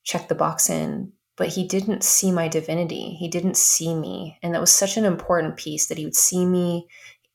checked 0.03 0.29
the 0.29 0.35
box 0.35 0.69
in, 0.69 1.11
but 1.37 1.49
he 1.49 1.67
didn't 1.67 2.03
see 2.03 2.31
my 2.31 2.47
divinity. 2.47 3.15
He 3.19 3.27
didn't 3.27 3.57
see 3.57 3.93
me. 3.93 4.37
And 4.41 4.53
that 4.53 4.61
was 4.61 4.71
such 4.71 4.97
an 4.97 5.05
important 5.05 5.57
piece 5.57 5.87
that 5.87 5.97
he 5.97 6.05
would 6.05 6.15
see 6.15 6.45
me. 6.45 6.87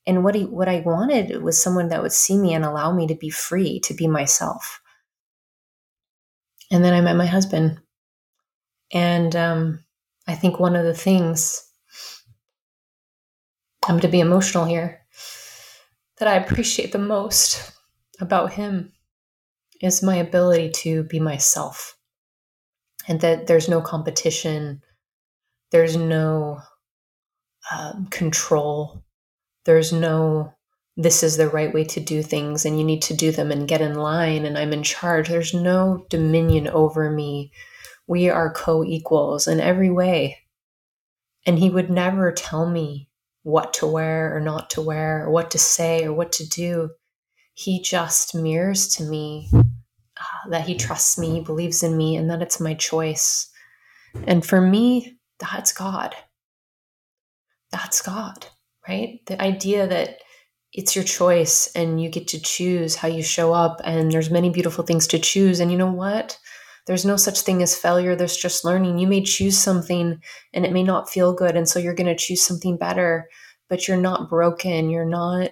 And 0.07 0.25
what 0.25 0.35
he 0.35 0.45
what 0.45 0.69
I 0.69 0.81
wanted 0.81 1.43
was 1.43 1.62
someone 1.62 1.88
that 1.88 2.03
would 2.03 2.12
see 2.12 2.37
me 2.37 2.55
and 2.55 2.64
allow 2.64 2.93
me 2.93 3.07
to 3.07 3.14
be 3.14 3.31
free, 3.31 3.81
to 3.81 3.95
be 3.95 4.07
myself. 4.07 4.81
And 6.71 6.85
then 6.85 6.95
I 6.95 7.01
met 7.01 7.16
my 7.16 7.27
husband. 7.27 7.81
And 8.93 9.37
um, 9.37 9.85
I 10.27 10.35
think 10.35 10.59
one 10.59 10.75
of 10.77 10.85
the 10.85 10.95
things 10.95 11.66
I'm 13.85 13.95
going 13.95 14.01
to 14.03 14.09
be 14.09 14.21
emotional 14.21 14.64
here 14.64 15.01
that 16.19 16.29
I 16.29 16.37
appreciate 16.37 16.93
the 16.93 16.99
most 16.99 17.73
about 18.21 18.53
him 18.53 18.93
is 19.81 20.03
my 20.03 20.16
ability 20.16 20.71
to 20.71 21.03
be 21.05 21.19
myself. 21.21 21.97
And 23.09 23.21
that 23.21 23.47
there's 23.47 23.69
no 23.69 23.81
competition. 23.81 24.83
There's 25.73 25.97
no 25.97 26.61
um, 27.73 28.07
control. 28.11 29.03
There's 29.64 29.93
no 29.93 30.55
this 30.97 31.23
is 31.23 31.38
the 31.38 31.49
right 31.49 31.73
way 31.73 31.85
to 31.85 32.01
do 32.01 32.23
things 32.23 32.66
and 32.66 32.79
you 32.79 32.85
need 32.85 33.01
to 33.01 33.14
do 33.14 33.31
them 33.33 33.51
and 33.51 33.69
get 33.69 33.81
in 33.81 33.95
line 33.95 34.45
and 34.45 34.59
i'm 34.59 34.73
in 34.73 34.83
charge. 34.83 35.29
There's 35.29 35.55
no 35.55 36.05
dominion 36.11 36.69
over 36.69 37.11
me. 37.11 37.53
We 38.07 38.29
are 38.29 38.53
co-equals 38.53 39.47
in 39.47 39.61
every 39.61 39.90
way. 39.90 40.38
And 41.47 41.59
he 41.59 41.71
would 41.71 41.90
never 41.90 42.33
tell 42.33 42.69
me 42.69 43.09
what 43.45 43.73
to 43.75 43.87
wear 43.87 44.37
or 44.37 44.40
not 44.40 44.69
to 44.71 44.83
wear 44.83 45.25
or 45.25 45.31
what 45.31 45.51
to 45.53 45.59
say 45.59 46.05
or 46.05 46.12
what 46.12 46.33
to 46.33 46.47
do. 46.47 46.90
He 47.55 47.81
just 47.81 48.35
mirrors 48.35 48.88
to 48.97 49.05
me 49.05 49.51
that 50.49 50.67
he 50.67 50.77
trusts 50.77 51.19
me, 51.19 51.41
believes 51.41 51.83
in 51.83 51.97
me, 51.97 52.17
and 52.17 52.31
that 52.31 52.43
it's 52.43 52.61
my 52.61 52.75
choice. 52.75 53.51
And 54.25 54.45
for 54.45 54.61
me, 54.61 55.19
that's 55.39 55.73
God. 55.73 56.15
That's 57.73 58.03
God, 58.03 58.47
right? 58.89 59.21
The 59.27 59.41
idea 59.41 59.87
that 59.87 60.19
it's 60.73 60.95
your 60.95 61.05
choice 61.05 61.71
and 61.75 62.01
you 62.01 62.09
get 62.09 62.29
to 62.29 62.41
choose 62.41 62.95
how 62.97 63.09
you 63.09 63.23
show 63.23 63.53
up 63.53 63.81
and 63.85 64.11
there's 64.11 64.31
many 64.31 64.51
beautiful 64.51 64.85
things 64.85 65.07
to 65.09 65.19
choose 65.19 65.61
and 65.61 65.71
you 65.71 65.77
know 65.77 65.91
what 65.91 66.39
there's 66.87 67.05
no 67.05 67.17
such 67.17 67.41
thing 67.41 67.63
as 67.63 67.77
failure 67.77 68.15
there's 68.15 68.37
just 68.37 68.65
learning 68.65 68.99
you 68.99 69.07
may 69.07 69.21
choose 69.21 69.59
something 69.59 70.21
and 70.53 70.65
it 70.65 70.73
may 70.73 70.83
not 70.83 71.11
feel 71.11 71.35
good 71.35 71.57
and 71.57 71.69
so 71.69 71.79
you're 71.79 71.95
going 71.95 72.07
to 72.07 72.15
choose 72.15 72.43
something 72.43 72.77
better 72.77 73.29
but 73.69 73.89
you're 73.89 73.97
not 73.97 74.31
broken 74.31 74.91
you're 74.91 75.05
not 75.05 75.51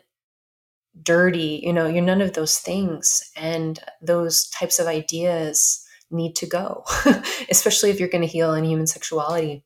dirty 1.02 1.60
you 1.62 1.72
know 1.72 1.86
you're 1.86 2.02
none 2.02 2.20
of 2.20 2.34
those 2.34 2.58
things 2.58 3.30
and 3.36 3.80
those 4.02 4.48
types 4.50 4.78
of 4.78 4.86
ideas 4.86 5.84
need 6.10 6.34
to 6.34 6.46
go 6.46 6.84
especially 7.50 7.90
if 7.90 8.00
you're 8.00 8.08
going 8.08 8.22
to 8.22 8.26
heal 8.26 8.54
in 8.54 8.64
human 8.64 8.86
sexuality 8.86 9.62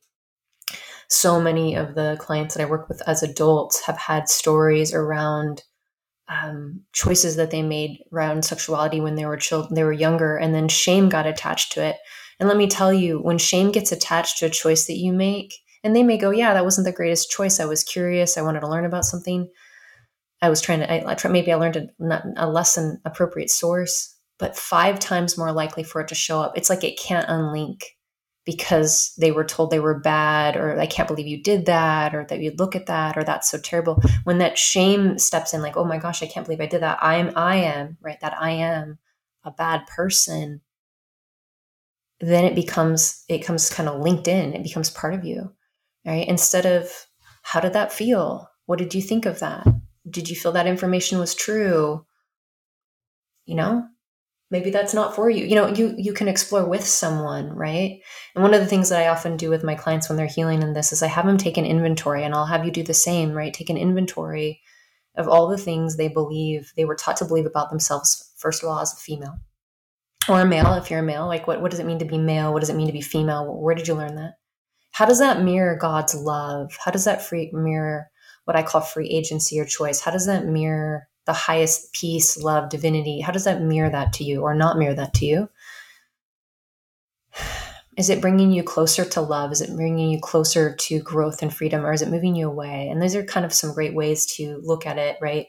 so 1.09 1.39
many 1.39 1.75
of 1.75 1.95
the 1.95 2.17
clients 2.19 2.55
that 2.55 2.63
i 2.63 2.69
work 2.69 2.89
with 2.89 3.01
as 3.07 3.23
adults 3.23 3.85
have 3.85 3.97
had 3.97 4.27
stories 4.27 4.93
around 4.93 5.63
um, 6.27 6.81
choices 6.93 7.35
that 7.35 7.51
they 7.51 7.61
made 7.61 8.03
around 8.13 8.45
sexuality 8.45 8.99
when 9.01 9.15
they 9.15 9.25
were 9.25 9.37
children, 9.37 9.75
they 9.75 9.83
were 9.83 9.91
younger, 9.91 10.37
and 10.37 10.53
then 10.53 10.67
shame 10.67 11.09
got 11.09 11.27
attached 11.27 11.73
to 11.73 11.83
it. 11.83 11.97
And 12.39 12.47
let 12.47 12.57
me 12.57 12.67
tell 12.67 12.93
you, 12.93 13.19
when 13.19 13.37
shame 13.37 13.71
gets 13.71 13.91
attached 13.91 14.39
to 14.39 14.45
a 14.45 14.49
choice 14.49 14.87
that 14.87 14.97
you 14.97 15.11
make, 15.13 15.53
and 15.83 15.95
they 15.95 16.03
may 16.03 16.17
go, 16.17 16.29
"Yeah, 16.31 16.53
that 16.53 16.63
wasn't 16.63 16.85
the 16.85 16.93
greatest 16.93 17.29
choice. 17.29 17.59
I 17.59 17.65
was 17.65 17.83
curious. 17.83 18.37
I 18.37 18.41
wanted 18.41 18.61
to 18.61 18.69
learn 18.69 18.85
about 18.85 19.05
something. 19.05 19.49
I 20.43 20.49
was 20.49 20.59
trying 20.59 20.79
to. 20.81 20.91
I, 20.91 21.29
maybe 21.29 21.53
I 21.53 21.55
learned 21.55 21.77
a, 21.77 22.33
a 22.35 22.97
appropriate 23.05 23.49
source, 23.49 24.13
but 24.37 24.57
five 24.57 24.99
times 24.99 25.37
more 25.37 25.53
likely 25.53 25.83
for 25.83 26.01
it 26.01 26.09
to 26.09 26.15
show 26.15 26.41
up. 26.41 26.57
It's 26.57 26.69
like 26.69 26.83
it 26.83 26.99
can't 26.99 27.29
unlink 27.29 27.83
because 28.45 29.13
they 29.17 29.31
were 29.31 29.45
told 29.45 29.71
they 29.71 29.79
were 29.79 29.97
bad 29.97 30.57
or 30.57 30.77
I 30.77 30.85
can't 30.85 31.07
believe 31.07 31.27
you 31.27 31.41
did 31.41 31.65
that 31.67 32.13
or 32.13 32.25
that 32.25 32.41
you'd 32.41 32.59
look 32.59 32.75
at 32.75 32.87
that 32.87 33.17
or 33.17 33.23
that's 33.23 33.49
so 33.49 33.57
terrible. 33.57 34.01
When 34.25 34.39
that 34.39 34.57
shame 34.57 35.17
steps 35.17 35.53
in 35.53 35.61
like, 35.61 35.77
oh 35.77 35.85
my 35.85 35.97
gosh, 35.97 36.21
I 36.21 36.27
can't 36.27 36.45
believe 36.45 36.59
I 36.59 36.65
did 36.65 36.81
that. 36.81 37.01
I 37.01 37.15
am 37.15 37.31
I 37.37 37.55
am, 37.55 37.97
right? 38.01 38.19
That 38.19 38.35
I 38.37 38.51
am 38.51 38.99
a 39.45 39.51
bad 39.51 39.87
person. 39.87 40.59
Then 42.19 42.43
it 42.43 42.53
becomes 42.53 43.23
it 43.29 43.45
comes 43.45 43.69
kind 43.69 43.87
of 43.87 44.01
linked 44.01 44.27
in. 44.27 44.53
It 44.53 44.63
becomes 44.63 44.89
part 44.89 45.13
of 45.13 45.23
you. 45.23 45.53
Right? 46.05 46.27
Instead 46.27 46.65
of 46.65 46.91
how 47.43 47.61
did 47.61 47.71
that 47.71 47.93
feel? 47.93 48.49
What 48.65 48.77
did 48.79 48.93
you 48.93 49.01
think 49.01 49.25
of 49.25 49.39
that? 49.39 49.65
Did 50.09 50.29
you 50.29 50.35
feel 50.35 50.51
that 50.53 50.67
information 50.67 51.19
was 51.19 51.35
true? 51.35 52.05
You 53.45 53.55
know, 53.55 53.87
maybe 54.51 54.69
that's 54.69 54.93
not 54.93 55.15
for 55.15 55.29
you. 55.29 55.45
You 55.45 55.55
know 55.55 55.67
you 55.67 55.95
you 55.97 56.13
can 56.13 56.27
explore 56.27 56.65
with 56.65 56.85
someone 56.85 57.49
right? 57.49 57.99
And 58.35 58.43
one 58.43 58.53
of 58.53 58.61
the 58.61 58.67
things 58.67 58.89
that 58.89 59.01
i 59.01 59.07
often 59.07 59.37
do 59.37 59.49
with 59.49 59.63
my 59.63 59.75
clients 59.75 60.09
when 60.09 60.17
they're 60.17 60.27
healing 60.27 60.61
in 60.61 60.73
this 60.73 60.93
is 60.93 61.03
i 61.03 61.07
have 61.07 61.25
them 61.25 61.37
take 61.37 61.57
an 61.57 61.65
inventory 61.65 62.23
and 62.23 62.33
i'll 62.33 62.45
have 62.45 62.65
you 62.65 62.71
do 62.71 62.83
the 62.83 62.93
same 62.93 63.33
right? 63.33 63.53
Take 63.53 63.69
an 63.69 63.77
inventory 63.77 64.61
of 65.15 65.27
all 65.27 65.47
the 65.47 65.57
things 65.57 65.95
they 65.95 66.07
believe 66.07 66.73
they 66.75 66.85
were 66.85 66.95
taught 66.95 67.17
to 67.17 67.25
believe 67.25 67.45
about 67.45 67.69
themselves 67.69 68.31
first 68.37 68.63
of 68.63 68.69
all 68.69 68.79
as 68.79 68.93
a 68.93 68.97
female 68.97 69.37
or 70.29 70.41
a 70.41 70.45
male 70.45 70.73
if 70.73 70.89
you're 70.89 70.99
a 70.99 71.03
male. 71.03 71.27
Like 71.27 71.47
what, 71.47 71.61
what 71.61 71.71
does 71.71 71.79
it 71.79 71.85
mean 71.85 71.99
to 71.99 72.05
be 72.05 72.17
male? 72.17 72.53
What 72.53 72.61
does 72.61 72.69
it 72.69 72.75
mean 72.75 72.87
to 72.87 72.93
be 72.93 73.01
female? 73.01 73.45
Where 73.45 73.75
did 73.75 73.87
you 73.87 73.93
learn 73.93 74.15
that? 74.15 74.33
How 74.91 75.05
does 75.05 75.19
that 75.19 75.41
mirror 75.41 75.75
god's 75.75 76.15
love? 76.15 76.77
How 76.83 76.91
does 76.91 77.05
that 77.05 77.25
free 77.25 77.49
mirror 77.51 78.09
what 78.45 78.55
i 78.55 78.63
call 78.63 78.81
free 78.81 79.09
agency 79.09 79.59
or 79.59 79.65
choice 79.65 80.01
how 80.01 80.11
does 80.11 80.25
that 80.25 80.45
mirror 80.45 81.07
the 81.25 81.33
highest 81.33 81.93
peace, 81.93 82.37
love, 82.37 82.69
divinity, 82.69 83.21
how 83.21 83.31
does 83.31 83.45
that 83.45 83.61
mirror 83.61 83.89
that 83.89 84.13
to 84.13 84.23
you 84.23 84.41
or 84.41 84.53
not 84.53 84.77
mirror 84.77 84.93
that 84.93 85.13
to 85.15 85.25
you? 85.25 85.49
Is 87.95 88.09
it 88.09 88.21
bringing 88.21 88.51
you 88.51 88.63
closer 88.63 89.05
to 89.05 89.21
love? 89.21 89.51
Is 89.51 89.61
it 89.61 89.75
bringing 89.75 90.09
you 90.09 90.19
closer 90.19 90.75
to 90.75 90.99
growth 90.99 91.43
and 91.43 91.53
freedom, 91.53 91.85
or 91.85 91.93
is 91.93 92.01
it 92.01 92.09
moving 92.09 92.35
you 92.35 92.47
away? 92.47 92.89
And 92.89 93.01
those 93.01 93.15
are 93.15 93.23
kind 93.23 93.45
of 93.45 93.53
some 93.53 93.73
great 93.73 93.93
ways 93.93 94.25
to 94.37 94.59
look 94.63 94.87
at 94.87 94.97
it, 94.97 95.17
right? 95.21 95.45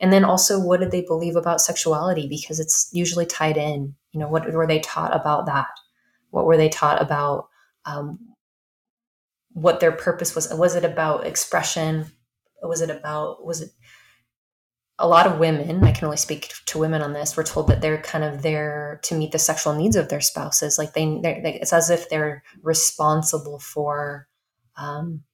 And 0.00 0.10
then 0.10 0.24
also, 0.24 0.58
what 0.58 0.80
did 0.80 0.90
they 0.90 1.02
believe 1.02 1.36
about 1.36 1.60
sexuality? 1.60 2.26
Because 2.28 2.58
it's 2.58 2.88
usually 2.92 3.26
tied 3.26 3.58
in. 3.58 3.94
You 4.12 4.20
know, 4.20 4.28
what 4.28 4.50
were 4.50 4.66
they 4.66 4.80
taught 4.80 5.14
about 5.14 5.46
that? 5.46 5.68
What 6.30 6.46
were 6.46 6.56
they 6.56 6.70
taught 6.70 7.00
about 7.00 7.48
um, 7.84 8.18
what 9.52 9.80
their 9.80 9.92
purpose 9.92 10.34
was? 10.34 10.52
Was 10.52 10.74
it 10.74 10.84
about 10.84 11.26
expression? 11.26 12.06
Was 12.62 12.80
it 12.80 12.90
about, 12.90 13.44
was 13.44 13.60
it 13.60 13.70
a 14.98 15.08
lot 15.08 15.26
of 15.26 15.38
women, 15.38 15.82
I 15.82 15.92
can 15.92 16.04
only 16.04 16.16
speak 16.16 16.52
to 16.66 16.78
women 16.78 17.02
on 17.02 17.12
this, 17.12 17.36
were 17.36 17.42
told 17.42 17.68
that 17.68 17.80
they're 17.80 18.00
kind 18.00 18.22
of 18.22 18.42
there 18.42 19.00
to 19.04 19.16
meet 19.16 19.32
the 19.32 19.38
sexual 19.38 19.74
needs 19.74 19.96
of 19.96 20.08
their 20.08 20.20
spouses. 20.20 20.78
Like 20.78 20.92
they, 20.92 21.18
they 21.22 21.58
it's 21.60 21.72
as 21.72 21.90
if 21.90 22.08
they're 22.08 22.44
responsible 22.62 23.58
for 23.58 24.28
um, 24.76 25.24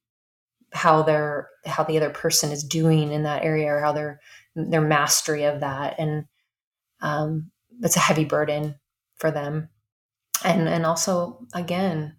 how 0.73 1.03
they're 1.03 1.49
how 1.67 1.85
the 1.85 1.99
other 1.99 2.11
person 2.11 2.51
is 2.51 2.64
doing 2.64 3.12
in 3.12 3.25
that 3.25 3.45
area 3.45 3.69
or 3.69 3.81
how 3.81 3.93
their 3.93 4.21
their 4.55 4.81
mastery 4.81 5.45
of 5.45 5.61
that, 5.61 5.97
and 5.99 6.25
um, 7.01 7.51
it's 7.83 7.97
a 7.97 8.01
heavy 8.01 8.25
burden 8.25 8.77
for 9.17 9.31
them. 9.31 9.69
And 10.45 10.69
and 10.69 10.87
also 10.87 11.47
again, 11.53 12.17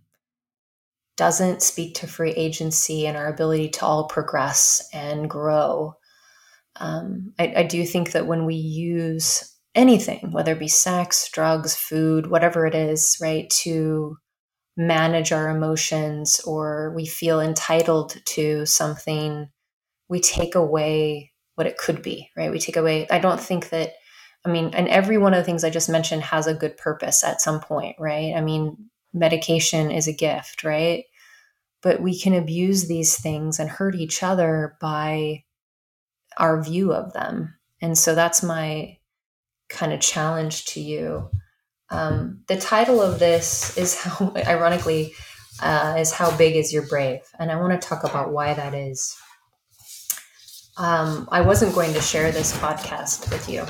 doesn't 1.19 1.61
speak 1.61 1.93
to 1.95 2.07
free 2.07 2.31
agency 2.31 3.05
and 3.05 3.15
our 3.15 3.27
ability 3.27 3.69
to 3.69 3.85
all 3.85 4.07
progress 4.07 4.89
and 4.93 5.29
grow 5.29 5.93
um, 6.79 7.33
I, 7.37 7.53
I 7.57 7.63
do 7.63 7.85
think 7.85 8.11
that 8.11 8.27
when 8.27 8.45
we 8.45 8.55
use 8.55 9.55
anything, 9.75 10.31
whether 10.31 10.53
it 10.53 10.59
be 10.59 10.67
sex, 10.67 11.29
drugs, 11.31 11.75
food, 11.75 12.27
whatever 12.27 12.65
it 12.65 12.73
is, 12.73 13.17
right, 13.21 13.49
to 13.61 14.17
manage 14.77 15.31
our 15.31 15.49
emotions 15.49 16.39
or 16.45 16.93
we 16.95 17.05
feel 17.05 17.41
entitled 17.41 18.15
to 18.25 18.65
something, 18.65 19.49
we 20.07 20.21
take 20.21 20.55
away 20.55 21.33
what 21.55 21.67
it 21.67 21.77
could 21.77 22.01
be, 22.01 22.29
right? 22.37 22.51
We 22.51 22.59
take 22.59 22.77
away, 22.77 23.07
I 23.09 23.19
don't 23.19 23.39
think 23.39 23.69
that, 23.69 23.93
I 24.45 24.49
mean, 24.49 24.71
and 24.73 24.87
every 24.87 25.17
one 25.17 25.33
of 25.33 25.39
the 25.39 25.43
things 25.43 25.65
I 25.65 25.69
just 25.69 25.89
mentioned 25.89 26.23
has 26.23 26.47
a 26.47 26.53
good 26.53 26.77
purpose 26.77 27.23
at 27.25 27.41
some 27.41 27.59
point, 27.59 27.97
right? 27.99 28.33
I 28.33 28.39
mean, 28.39 28.89
medication 29.13 29.91
is 29.91 30.07
a 30.07 30.13
gift, 30.13 30.63
right? 30.63 31.03
But 31.81 32.01
we 32.01 32.19
can 32.19 32.33
abuse 32.33 32.87
these 32.87 33.19
things 33.19 33.59
and 33.59 33.69
hurt 33.69 33.95
each 33.95 34.21
other 34.21 34.77
by 34.81 35.43
our 36.37 36.61
view 36.61 36.93
of 36.93 37.13
them. 37.13 37.55
And 37.81 37.97
so 37.97 38.15
that's 38.15 38.43
my 38.43 38.97
kind 39.69 39.93
of 39.93 40.01
challenge 40.01 40.65
to 40.65 40.81
you. 40.81 41.29
Um, 41.89 42.43
the 42.47 42.57
title 42.57 43.01
of 43.01 43.19
this 43.19 43.77
is 43.77 43.95
how, 44.01 44.33
ironically, 44.35 45.13
uh, 45.61 45.95
is 45.97 46.11
How 46.11 46.35
Big 46.37 46.55
is 46.55 46.73
Your 46.73 46.87
Brave? 46.87 47.21
And 47.37 47.51
I 47.51 47.59
want 47.59 47.79
to 47.79 47.87
talk 47.87 48.03
about 48.03 48.31
why 48.31 48.53
that 48.53 48.73
is. 48.73 49.15
Um, 50.79 51.27
I 51.29 51.41
wasn't 51.41 51.75
going 51.75 51.93
to 51.93 51.99
share 51.99 52.31
this 52.31 52.57
podcast 52.57 53.29
with 53.33 53.49
you. 53.49 53.63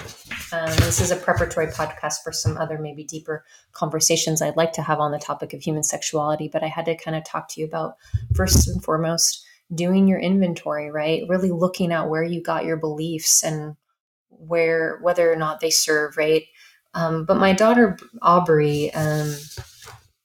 Um, 0.55 0.69
this 0.85 1.01
is 1.01 1.09
a 1.09 1.15
preparatory 1.15 1.65
podcast 1.65 2.21
for 2.23 2.31
some 2.31 2.55
other, 2.55 2.77
maybe 2.77 3.03
deeper 3.03 3.43
conversations 3.71 4.43
I'd 4.43 4.55
like 4.55 4.73
to 4.73 4.83
have 4.83 4.99
on 4.99 5.11
the 5.11 5.17
topic 5.17 5.53
of 5.53 5.61
human 5.61 5.81
sexuality. 5.81 6.47
But 6.47 6.63
I 6.63 6.67
had 6.67 6.85
to 6.85 6.95
kind 6.95 7.17
of 7.17 7.25
talk 7.25 7.49
to 7.49 7.61
you 7.61 7.65
about, 7.65 7.95
first 8.35 8.67
and 8.67 8.83
foremost, 8.83 9.43
doing 9.73 10.07
your 10.07 10.19
inventory, 10.19 10.91
right? 10.91 11.23
Really 11.27 11.49
looking 11.49 11.91
at 11.91 12.09
where 12.09 12.23
you 12.23 12.43
got 12.43 12.65
your 12.65 12.77
beliefs 12.77 13.43
and 13.43 13.75
where 14.29 14.99
whether 15.01 15.33
or 15.33 15.35
not 15.35 15.61
they 15.61 15.71
serve, 15.71 16.15
right? 16.15 16.43
Um, 16.93 17.25
but 17.25 17.37
my 17.37 17.53
daughter 17.53 17.97
Aubrey, 18.21 18.93
um, 18.93 19.33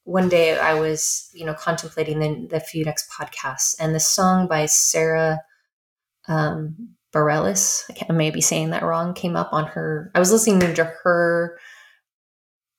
one 0.03 0.29
day 0.29 0.59
I 0.59 0.75
was, 0.75 1.31
you 1.33 1.47
know, 1.47 1.55
contemplating 1.55 2.19
the, 2.19 2.47
the 2.47 2.61
Few 2.61 2.85
Next 2.85 3.11
podcasts, 3.11 3.75
and 3.81 3.95
the 3.95 4.01
song 4.01 4.49
by 4.49 4.67
Sara 4.67 5.41
um, 6.29 6.95
Bareilles, 7.13 7.85
I, 7.91 8.07
I 8.11 8.13
may 8.13 8.31
be 8.31 8.41
saying 8.41 8.71
that 8.71 8.83
wrong, 8.83 9.15
came 9.15 9.37
up 9.37 9.53
on 9.53 9.67
her. 9.67 10.11
I 10.15 10.19
was 10.19 10.33
listening 10.33 10.75
to 10.75 10.85
her 10.85 11.59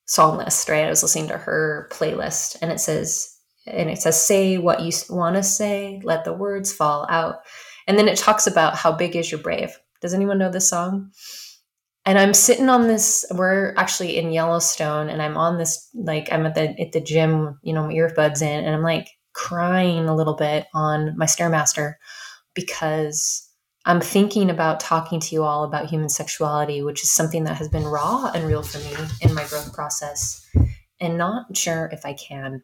song 0.06 0.38
list, 0.38 0.68
right? 0.68 0.84
I 0.84 0.90
was 0.90 1.02
listening 1.02 1.28
to 1.28 1.38
her 1.38 1.88
playlist, 1.92 2.56
and 2.60 2.70
it 2.70 2.80
says 2.80 3.36
and 3.66 3.90
it 3.90 3.98
says 3.98 4.24
say 4.24 4.58
what 4.58 4.80
you 4.82 4.92
want 5.10 5.36
to 5.36 5.42
say 5.42 6.00
let 6.04 6.24
the 6.24 6.32
words 6.32 6.72
fall 6.72 7.06
out 7.10 7.40
and 7.86 7.98
then 7.98 8.08
it 8.08 8.16
talks 8.16 8.46
about 8.46 8.76
how 8.76 8.92
big 8.92 9.16
is 9.16 9.30
your 9.30 9.40
brave 9.40 9.76
does 10.00 10.14
anyone 10.14 10.38
know 10.38 10.50
this 10.50 10.68
song 10.68 11.10
and 12.04 12.18
i'm 12.18 12.34
sitting 12.34 12.68
on 12.68 12.86
this 12.86 13.24
we're 13.32 13.74
actually 13.76 14.16
in 14.16 14.32
yellowstone 14.32 15.08
and 15.08 15.20
i'm 15.20 15.36
on 15.36 15.58
this 15.58 15.88
like 15.94 16.28
i'm 16.32 16.46
at 16.46 16.54
the 16.54 16.80
at 16.80 16.92
the 16.92 17.00
gym 17.00 17.58
you 17.62 17.72
know 17.72 17.86
my 17.86 17.92
earbuds 17.92 18.42
in 18.42 18.64
and 18.64 18.74
i'm 18.74 18.82
like 18.82 19.08
crying 19.32 20.08
a 20.08 20.16
little 20.16 20.34
bit 20.34 20.66
on 20.74 21.16
my 21.18 21.26
stairmaster 21.26 21.94
because 22.56 23.48
i'm 23.84 24.00
thinking 24.00 24.50
about 24.50 24.80
talking 24.80 25.20
to 25.20 25.34
you 25.34 25.44
all 25.44 25.62
about 25.62 25.86
human 25.86 26.08
sexuality 26.08 26.82
which 26.82 27.04
is 27.04 27.10
something 27.10 27.44
that 27.44 27.56
has 27.56 27.68
been 27.68 27.84
raw 27.84 28.32
and 28.34 28.44
real 28.44 28.64
for 28.64 28.78
me 28.78 28.96
in 29.20 29.32
my 29.32 29.44
growth 29.44 29.72
process 29.72 30.44
and 30.98 31.16
not 31.16 31.56
sure 31.56 31.88
if 31.92 32.04
i 32.04 32.12
can 32.12 32.60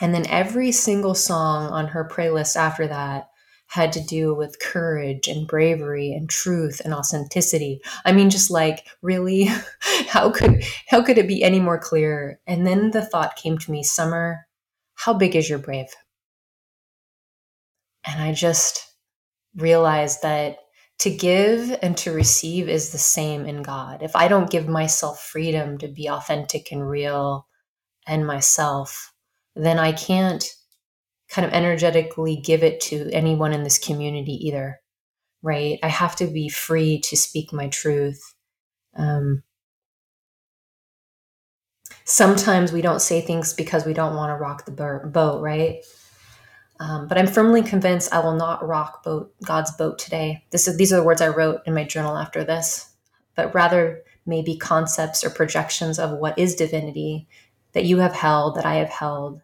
and 0.00 0.14
then 0.14 0.26
every 0.26 0.70
single 0.70 1.14
song 1.14 1.66
on 1.66 1.88
her 1.88 2.08
playlist 2.08 2.54
after 2.56 2.86
that 2.86 3.28
had 3.72 3.90
to 3.92 4.04
do 4.04 4.34
with 4.34 4.58
courage 4.60 5.28
and 5.28 5.46
bravery 5.46 6.12
and 6.12 6.28
truth 6.28 6.82
and 6.84 6.92
authenticity. 6.92 7.80
I 8.04 8.12
mean 8.12 8.28
just 8.28 8.50
like 8.50 8.86
really 9.00 9.48
how 10.08 10.30
could 10.30 10.62
how 10.88 11.02
could 11.02 11.16
it 11.16 11.26
be 11.26 11.42
any 11.42 11.58
more 11.58 11.78
clear? 11.78 12.38
And 12.46 12.66
then 12.66 12.90
the 12.90 13.00
thought 13.02 13.36
came 13.36 13.56
to 13.56 13.70
me, 13.70 13.82
Summer, 13.82 14.46
how 14.94 15.14
big 15.14 15.34
is 15.34 15.48
your 15.48 15.58
brave? 15.58 15.88
And 18.06 18.22
I 18.22 18.32
just 18.32 18.86
realized 19.56 20.22
that 20.22 20.58
to 21.00 21.10
give 21.10 21.76
and 21.82 21.96
to 21.98 22.12
receive 22.12 22.68
is 22.68 22.92
the 22.92 22.98
same 22.98 23.46
in 23.46 23.62
God. 23.62 24.02
If 24.02 24.14
I 24.14 24.28
don't 24.28 24.50
give 24.50 24.68
myself 24.68 25.20
freedom 25.20 25.78
to 25.78 25.88
be 25.88 26.08
authentic 26.08 26.70
and 26.72 26.88
real 26.88 27.46
and 28.06 28.26
myself, 28.26 29.12
then 29.56 29.78
I 29.78 29.92
can't 29.92 30.44
kind 31.28 31.46
of 31.46 31.52
energetically 31.52 32.36
give 32.36 32.62
it 32.62 32.80
to 32.82 33.10
anyone 33.12 33.52
in 33.52 33.64
this 33.64 33.78
community 33.78 34.34
either. 34.46 34.80
Right? 35.42 35.78
I 35.82 35.88
have 35.88 36.16
to 36.16 36.26
be 36.26 36.48
free 36.48 37.00
to 37.00 37.16
speak 37.16 37.52
my 37.52 37.68
truth. 37.68 38.22
Um, 38.96 39.42
sometimes 42.04 42.72
we 42.72 42.82
don't 42.82 43.02
say 43.02 43.20
things 43.20 43.52
because 43.54 43.84
we 43.84 43.92
don't 43.92 44.14
want 44.16 44.30
to 44.30 44.36
rock 44.36 44.66
the 44.66 45.10
boat, 45.12 45.42
right? 45.42 45.84
Um, 46.82 47.06
but 47.06 47.16
I'm 47.16 47.28
firmly 47.28 47.62
convinced 47.62 48.12
I 48.12 48.18
will 48.18 48.34
not 48.34 48.66
rock 48.66 49.04
boat 49.04 49.32
God's 49.44 49.70
boat 49.70 50.00
today. 50.00 50.44
This 50.50 50.66
is, 50.66 50.76
these 50.76 50.92
are 50.92 50.96
the 50.96 51.04
words 51.04 51.22
I 51.22 51.28
wrote 51.28 51.60
in 51.64 51.74
my 51.74 51.84
journal 51.84 52.16
after 52.16 52.42
this, 52.42 52.90
but 53.36 53.54
rather 53.54 54.02
maybe 54.26 54.56
concepts 54.56 55.22
or 55.22 55.30
projections 55.30 56.00
of 56.00 56.18
what 56.18 56.36
is 56.36 56.56
divinity 56.56 57.28
that 57.72 57.84
you 57.84 57.98
have 57.98 58.14
held, 58.14 58.56
that 58.56 58.66
I 58.66 58.76
have 58.76 58.88
held. 58.88 59.40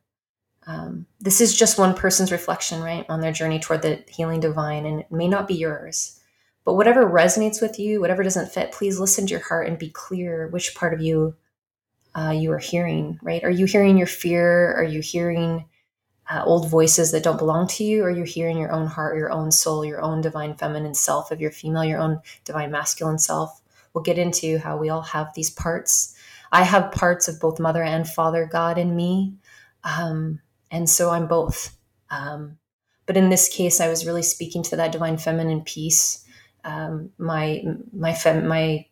Um, 0.67 1.07
this 1.21 1.41
is 1.41 1.57
just 1.57 1.79
one 1.79 1.95
person's 1.95 2.33
reflection, 2.33 2.83
right, 2.83 3.07
on 3.09 3.21
their 3.21 3.33
journey 3.33 3.61
toward 3.61 3.83
the 3.83 4.03
healing 4.09 4.41
divine, 4.41 4.85
and 4.85 5.01
it 5.01 5.13
may 5.13 5.29
not 5.29 5.47
be 5.47 5.55
yours. 5.55 6.21
But 6.65 6.75
whatever 6.75 7.09
resonates 7.09 7.63
with 7.63 7.79
you, 7.79 8.01
whatever 8.01 8.25
doesn't 8.25 8.51
fit, 8.51 8.73
please 8.73 8.99
listen 8.99 9.27
to 9.27 9.31
your 9.31 9.47
heart 9.47 9.69
and 9.69 9.79
be 9.79 9.91
clear 9.91 10.49
which 10.49 10.75
part 10.75 10.93
of 10.93 11.01
you 11.01 11.37
uh, 12.17 12.33
you 12.33 12.51
are 12.51 12.59
hearing, 12.59 13.21
right? 13.23 13.45
Are 13.45 13.51
you 13.51 13.67
hearing 13.67 13.97
your 13.97 14.09
fear? 14.09 14.75
Are 14.75 14.85
you 14.85 15.01
hearing 15.01 15.67
uh, 16.31 16.43
old 16.45 16.69
voices 16.69 17.13
that 17.13 17.23
don't 17.23 17.39
belong 17.39 17.67
to 17.67 17.85
you, 17.85 18.05
or 18.05 18.11
you're 18.11 18.27
hearing 18.27 18.59
your 18.59 18.73
own 18.73 18.87
heart, 18.87 19.17
your 19.17 19.31
own 19.31 19.51
soul, 19.51 19.85
your 19.85 20.03
own 20.03 20.21
divine 20.21 20.55
feminine 20.55 20.95
self 20.95 21.31
of 21.31 21.41
your 21.41 21.51
female, 21.51 21.85
your 21.85 22.01
own 22.01 22.21
divine 22.45 22.71
masculine 22.71 23.19
self. 23.19 23.61
We'll 23.95 24.05
get 24.05 24.19
into 24.19 24.59
how 24.59 24.77
we 24.77 24.91
all 24.91 25.03
have 25.03 25.33
these 25.35 25.51
parts. 25.51 26.15
I 26.53 26.65
have 26.65 26.93
parts 26.93 27.29
of 27.29 27.41
both 27.41 27.59
mother 27.59 27.83
and 27.83 28.09
father 28.09 28.49
God 28.51 28.79
in 28.79 28.95
me. 28.95 29.35
Um, 29.85 30.41
and 30.71 30.89
so 30.89 31.11
I'm 31.11 31.27
both. 31.27 31.77
Um, 32.11 32.59
but 33.07 33.17
in 33.17 33.31
this 33.31 33.49
case, 33.49 33.81
I 33.81 33.89
was 33.89 34.07
really 34.07 34.23
speaking 34.23 34.63
to 34.65 34.77
that 34.77 34.93
divine 34.93 35.17
feminine 35.17 35.63
piece. 35.63 36.25
Um, 36.65 37.11
my 37.17 37.65
my 37.93 38.13
fem- 38.13 38.47
my 38.47 38.87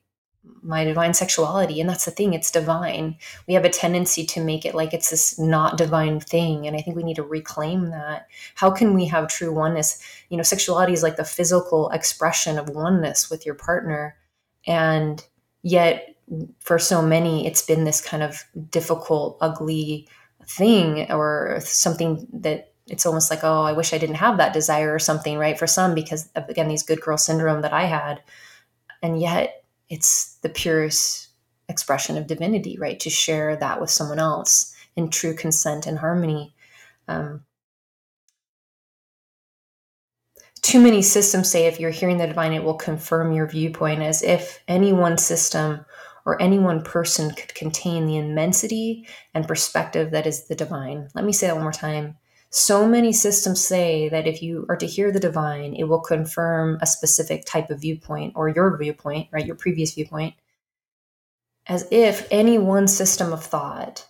my 0.62 0.84
divine 0.84 1.14
sexuality 1.14 1.80
and 1.80 1.88
that's 1.88 2.04
the 2.04 2.10
thing 2.10 2.34
it's 2.34 2.50
divine. 2.50 3.16
We 3.46 3.54
have 3.54 3.64
a 3.64 3.70
tendency 3.70 4.26
to 4.26 4.44
make 4.44 4.64
it 4.64 4.74
like 4.74 4.92
it's 4.92 5.10
this 5.10 5.38
not 5.38 5.78
divine 5.78 6.20
thing 6.20 6.66
and 6.66 6.76
i 6.76 6.80
think 6.80 6.96
we 6.96 7.04
need 7.04 7.16
to 7.16 7.22
reclaim 7.22 7.90
that. 7.90 8.26
How 8.56 8.70
can 8.70 8.94
we 8.94 9.06
have 9.06 9.28
true 9.28 9.52
oneness? 9.52 10.02
You 10.28 10.36
know 10.36 10.42
sexuality 10.42 10.92
is 10.92 11.02
like 11.02 11.16
the 11.16 11.24
physical 11.24 11.90
expression 11.90 12.58
of 12.58 12.70
oneness 12.70 13.30
with 13.30 13.46
your 13.46 13.54
partner 13.54 14.16
and 14.66 15.24
yet 15.62 16.16
for 16.60 16.78
so 16.78 17.00
many 17.00 17.46
it's 17.46 17.64
been 17.64 17.84
this 17.84 18.00
kind 18.04 18.22
of 18.22 18.42
difficult 18.70 19.38
ugly 19.40 20.08
thing 20.48 21.10
or 21.10 21.58
something 21.60 22.26
that 22.32 22.72
it's 22.88 23.06
almost 23.06 23.30
like 23.30 23.44
oh 23.44 23.62
i 23.62 23.72
wish 23.72 23.92
i 23.92 23.98
didn't 23.98 24.16
have 24.16 24.36
that 24.38 24.52
desire 24.52 24.92
or 24.92 24.98
something 24.98 25.38
right 25.38 25.58
for 25.58 25.66
some 25.66 25.94
because 25.94 26.28
of, 26.34 26.48
again 26.48 26.68
these 26.68 26.82
good 26.82 27.00
girl 27.00 27.16
syndrome 27.16 27.62
that 27.62 27.72
i 27.72 27.84
had. 27.84 28.20
And 29.02 29.20
yet 29.20 29.62
it's 29.88 30.36
the 30.42 30.48
purest 30.48 31.28
expression 31.68 32.16
of 32.16 32.26
divinity, 32.26 32.76
right? 32.78 32.98
To 33.00 33.10
share 33.10 33.56
that 33.56 33.80
with 33.80 33.90
someone 33.90 34.18
else 34.18 34.74
in 34.96 35.10
true 35.10 35.34
consent 35.34 35.86
and 35.86 35.98
harmony. 35.98 36.54
Um, 37.08 37.44
too 40.62 40.80
many 40.80 41.02
systems 41.02 41.50
say 41.50 41.66
if 41.66 41.78
you're 41.78 41.90
hearing 41.90 42.18
the 42.18 42.26
divine, 42.26 42.52
it 42.52 42.64
will 42.64 42.74
confirm 42.74 43.32
your 43.32 43.46
viewpoint, 43.46 44.02
as 44.02 44.22
if 44.22 44.60
any 44.66 44.92
one 44.92 45.18
system 45.18 45.84
or 46.24 46.40
any 46.42 46.58
one 46.58 46.82
person 46.82 47.30
could 47.30 47.54
contain 47.54 48.06
the 48.06 48.16
immensity 48.16 49.06
and 49.32 49.46
perspective 49.46 50.10
that 50.10 50.26
is 50.26 50.48
the 50.48 50.56
divine. 50.56 51.08
Let 51.14 51.24
me 51.24 51.32
say 51.32 51.46
that 51.46 51.54
one 51.54 51.62
more 51.62 51.72
time. 51.72 52.16
So 52.58 52.88
many 52.88 53.12
systems 53.12 53.62
say 53.62 54.08
that 54.08 54.26
if 54.26 54.42
you 54.42 54.64
are 54.70 54.78
to 54.78 54.86
hear 54.86 55.12
the 55.12 55.20
divine, 55.20 55.74
it 55.74 55.84
will 55.84 56.00
confirm 56.00 56.78
a 56.80 56.86
specific 56.86 57.44
type 57.44 57.68
of 57.68 57.82
viewpoint 57.82 58.32
or 58.34 58.48
your 58.48 58.74
viewpoint, 58.78 59.28
right? 59.30 59.44
Your 59.44 59.56
previous 59.56 59.92
viewpoint, 59.92 60.32
as 61.66 61.86
if 61.90 62.26
any 62.30 62.56
one 62.56 62.88
system 62.88 63.30
of 63.34 63.44
thought 63.44 64.06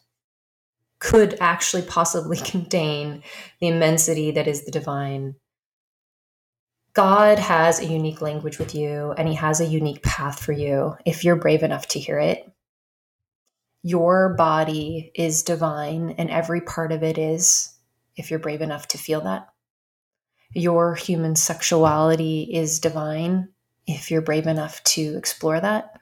could 1.01 1.37
actually 1.41 1.83
possibly 1.83 2.37
contain 2.45 3.25
the 3.61 3.67
immensity 3.67 4.31
that 4.31 4.47
is 4.47 4.65
the 4.65 4.71
divine. 4.71 5.35
God 6.93 7.41
has 7.41 7.81
a 7.81 7.87
unique 7.87 8.21
language 8.21 8.61
with 8.61 8.77
you 8.77 9.13
and 9.19 9.27
he 9.27 9.35
has 9.35 9.61
a 9.61 9.67
unique 9.67 10.05
path 10.05 10.39
for 10.39 10.53
you 10.53 10.95
if 11.05 11.25
you're 11.25 11.35
brave 11.35 11.65
enough 11.65 11.89
to 11.89 11.99
hear 11.99 12.21
it. 12.21 12.49
Your 13.83 14.35
body 14.35 15.11
is 15.17 15.43
divine 15.43 16.11
and 16.11 16.31
every 16.31 16.61
part 16.61 16.93
of 16.93 17.03
it 17.03 17.19
is 17.19 17.73
if 18.17 18.31
you're 18.31 18.41
brave 18.41 18.63
enough 18.63 18.89
to 18.89 18.99
feel 18.99 19.21
that. 19.23 19.49
Your 20.53 20.95
human 20.95 21.37
sexuality 21.37 22.49
is 22.53 22.81
divine 22.81 23.49
if 23.87 24.11
you're 24.11 24.23
brave 24.23 24.47
enough 24.47 24.83
to 24.85 25.17
explore 25.17 25.61
that. 25.61 25.99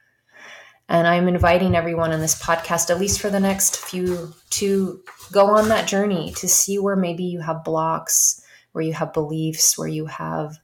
And 0.88 1.06
I'm 1.06 1.28
inviting 1.28 1.74
everyone 1.74 2.12
on 2.12 2.20
this 2.20 2.40
podcast, 2.40 2.90
at 2.90 3.00
least 3.00 3.20
for 3.20 3.30
the 3.30 3.40
next 3.40 3.76
few, 3.78 4.34
to 4.50 5.02
go 5.32 5.56
on 5.56 5.68
that 5.68 5.88
journey 5.88 6.32
to 6.36 6.48
see 6.48 6.78
where 6.78 6.96
maybe 6.96 7.24
you 7.24 7.40
have 7.40 7.64
blocks, 7.64 8.42
where 8.72 8.84
you 8.84 8.92
have 8.92 9.14
beliefs, 9.14 9.78
where 9.78 9.88
you 9.88 10.06
have 10.06 10.58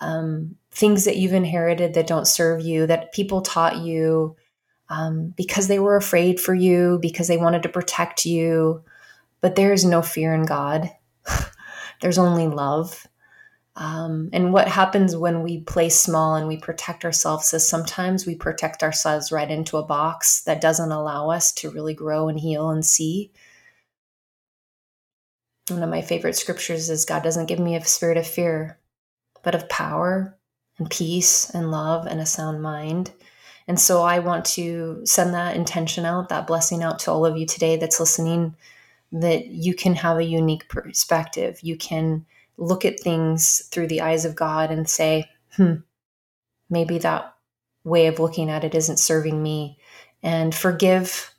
um, 0.00 0.56
things 0.72 1.04
that 1.04 1.16
you've 1.16 1.32
inherited 1.32 1.94
that 1.94 2.06
don't 2.06 2.26
serve 2.26 2.60
you, 2.60 2.86
that 2.86 3.12
people 3.12 3.42
taught 3.42 3.78
you 3.78 4.36
um, 4.88 5.32
because 5.36 5.68
they 5.68 5.78
were 5.78 5.96
afraid 5.96 6.40
for 6.40 6.54
you, 6.54 6.98
because 7.00 7.28
they 7.28 7.36
wanted 7.36 7.62
to 7.62 7.68
protect 7.68 8.26
you, 8.26 8.82
but 9.40 9.56
there 9.56 9.72
is 9.72 9.84
no 9.84 10.02
fear 10.02 10.34
in 10.34 10.44
God. 10.44 10.90
There's 12.00 12.18
only 12.18 12.48
love. 12.48 13.06
Um, 13.76 14.28
and 14.32 14.52
what 14.52 14.68
happens 14.68 15.16
when 15.16 15.42
we 15.42 15.60
play 15.60 15.88
small 15.88 16.34
and 16.34 16.48
we 16.48 16.58
protect 16.58 17.04
ourselves 17.04 17.54
is 17.54 17.66
sometimes 17.66 18.26
we 18.26 18.34
protect 18.34 18.82
ourselves 18.82 19.32
right 19.32 19.50
into 19.50 19.76
a 19.76 19.86
box 19.86 20.42
that 20.42 20.60
doesn't 20.60 20.92
allow 20.92 21.30
us 21.30 21.52
to 21.52 21.70
really 21.70 21.94
grow 21.94 22.28
and 22.28 22.38
heal 22.38 22.70
and 22.70 22.84
see. 22.84 23.32
One 25.68 25.82
of 25.82 25.88
my 25.88 26.02
favorite 26.02 26.36
scriptures 26.36 26.90
is 26.90 27.04
God 27.04 27.22
doesn't 27.22 27.46
give 27.46 27.60
me 27.60 27.76
a 27.76 27.84
spirit 27.84 28.18
of 28.18 28.26
fear, 28.26 28.78
but 29.42 29.54
of 29.54 29.68
power 29.68 30.36
and 30.78 30.90
peace 30.90 31.48
and 31.50 31.70
love 31.70 32.06
and 32.06 32.20
a 32.20 32.26
sound 32.26 32.60
mind. 32.60 33.12
And 33.68 33.78
so 33.78 34.02
I 34.02 34.18
want 34.18 34.44
to 34.46 35.00
send 35.04 35.32
that 35.34 35.54
intention 35.54 36.04
out, 36.04 36.28
that 36.30 36.48
blessing 36.48 36.82
out 36.82 36.98
to 37.00 37.12
all 37.12 37.24
of 37.24 37.36
you 37.36 37.46
today 37.46 37.76
that's 37.76 38.00
listening 38.00 38.56
that 39.12 39.46
you 39.46 39.74
can 39.74 39.94
have 39.94 40.18
a 40.18 40.24
unique 40.24 40.68
perspective. 40.68 41.58
You 41.62 41.76
can 41.76 42.26
look 42.56 42.84
at 42.84 43.00
things 43.00 43.66
through 43.70 43.88
the 43.88 44.00
eyes 44.00 44.24
of 44.24 44.36
God 44.36 44.70
and 44.70 44.88
say, 44.88 45.28
hmm, 45.56 45.76
maybe 46.68 46.98
that 46.98 47.34
way 47.84 48.06
of 48.06 48.18
looking 48.18 48.50
at 48.50 48.64
it 48.64 48.74
isn't 48.74 48.98
serving 48.98 49.42
me. 49.42 49.78
And 50.22 50.54
forgive 50.54 51.34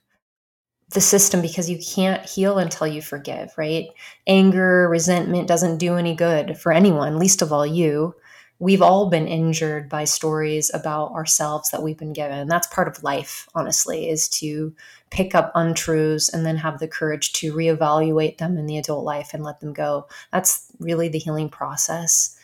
the 0.90 1.02
system 1.02 1.42
because 1.42 1.70
you 1.70 1.80
can't 1.80 2.26
heal 2.26 2.58
until 2.58 2.88
you 2.88 3.02
forgive, 3.02 3.54
right? 3.58 3.88
Anger, 4.28 4.90
resentment 4.90 5.48
doesn't 5.48 5.78
do 5.78 5.96
any 5.96 6.16
good 6.16 6.58
for 6.58 6.72
anyone, 6.72 7.20
least 7.20 7.42
of 7.42 7.54
all 7.54 7.66
you 7.66 8.16
we've 8.62 8.84
all 8.84 9.10
been 9.10 9.28
injured 9.28 9.90
by 9.90 10.04
stories 10.04 10.70
about 10.72 11.12
ourselves 11.14 11.72
that 11.72 11.82
we've 11.82 11.98
been 11.98 12.14
given. 12.14 12.48
That's 12.48 12.68
part 12.68 12.88
of 12.88 13.04
life, 13.04 13.50
honestly, 13.56 14.08
is 14.08 14.30
to 14.30 14.76
pick 15.10 15.34
up 15.34 15.52
untruths 15.56 16.30
and 16.30 16.46
then 16.46 16.58
have 16.58 16.78
the 16.78 16.88
courage 16.88 17.34
to 17.34 17.54
reevaluate 17.54 18.38
them 18.38 18.60
in 18.60 18.68
the 18.68 18.78
adult 18.78 19.04
life 19.04 19.34
and 19.34 19.44
let 19.44 19.62
them 19.62 19.74
go. 19.74 20.08
That's 20.32 20.68
really 20.78 21.10
the 21.10 21.18
healing 21.18 21.50
process. 21.50 22.38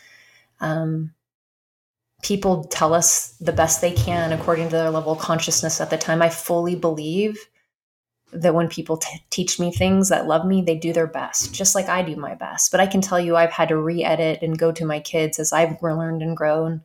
Um, 0.58 1.14
people 2.24 2.64
tell 2.64 2.94
us 2.94 3.36
the 3.40 3.52
best 3.52 3.80
they 3.80 3.92
can 3.92 4.32
according 4.32 4.70
to 4.70 4.76
their 4.76 4.90
level 4.90 5.12
of 5.12 5.20
consciousness 5.20 5.80
at 5.80 5.88
the 5.88 5.96
time. 5.96 6.20
I 6.20 6.30
fully 6.30 6.74
believe 6.74 7.38
that 8.32 8.54
when 8.54 8.68
people 8.68 8.98
t- 8.98 9.22
teach 9.30 9.58
me 9.58 9.72
things 9.72 10.08
that 10.10 10.26
love 10.26 10.44
me, 10.46 10.60
they 10.62 10.76
do 10.76 10.92
their 10.92 11.06
best, 11.06 11.54
just 11.54 11.74
like 11.74 11.88
I 11.88 12.02
do 12.02 12.16
my 12.16 12.34
best. 12.34 12.70
But 12.70 12.80
I 12.80 12.86
can 12.86 13.00
tell 13.00 13.18
you, 13.18 13.36
I've 13.36 13.52
had 13.52 13.68
to 13.68 13.76
re 13.76 14.04
edit 14.04 14.40
and 14.42 14.58
go 14.58 14.70
to 14.72 14.84
my 14.84 15.00
kids 15.00 15.38
as 15.38 15.52
I've 15.52 15.82
learned 15.82 16.22
and 16.22 16.36
grown 16.36 16.82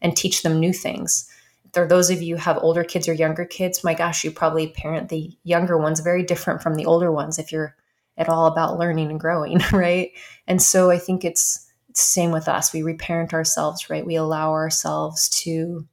and 0.00 0.16
teach 0.16 0.42
them 0.42 0.58
new 0.58 0.72
things. 0.72 1.30
Are 1.76 1.86
those 1.86 2.08
of 2.08 2.22
you 2.22 2.36
have 2.36 2.58
older 2.58 2.84
kids 2.84 3.08
or 3.08 3.12
younger 3.12 3.44
kids, 3.44 3.84
my 3.84 3.92
gosh, 3.92 4.24
you 4.24 4.30
probably 4.30 4.68
parent 4.68 5.10
the 5.10 5.36
younger 5.44 5.76
ones 5.76 6.00
very 6.00 6.22
different 6.22 6.62
from 6.62 6.74
the 6.74 6.86
older 6.86 7.12
ones 7.12 7.38
if 7.38 7.52
you're 7.52 7.76
at 8.16 8.30
all 8.30 8.46
about 8.46 8.78
learning 8.78 9.10
and 9.10 9.20
growing, 9.20 9.60
right? 9.72 10.12
And 10.46 10.62
so 10.62 10.90
I 10.90 10.98
think 10.98 11.24
it's, 11.24 11.70
it's 11.90 12.00
the 12.00 12.10
same 12.12 12.30
with 12.30 12.48
us. 12.48 12.72
We 12.72 12.82
reparent 12.82 13.34
ourselves, 13.34 13.90
right? 13.90 14.06
We 14.06 14.16
allow 14.16 14.52
ourselves 14.52 15.28
to 15.40 15.86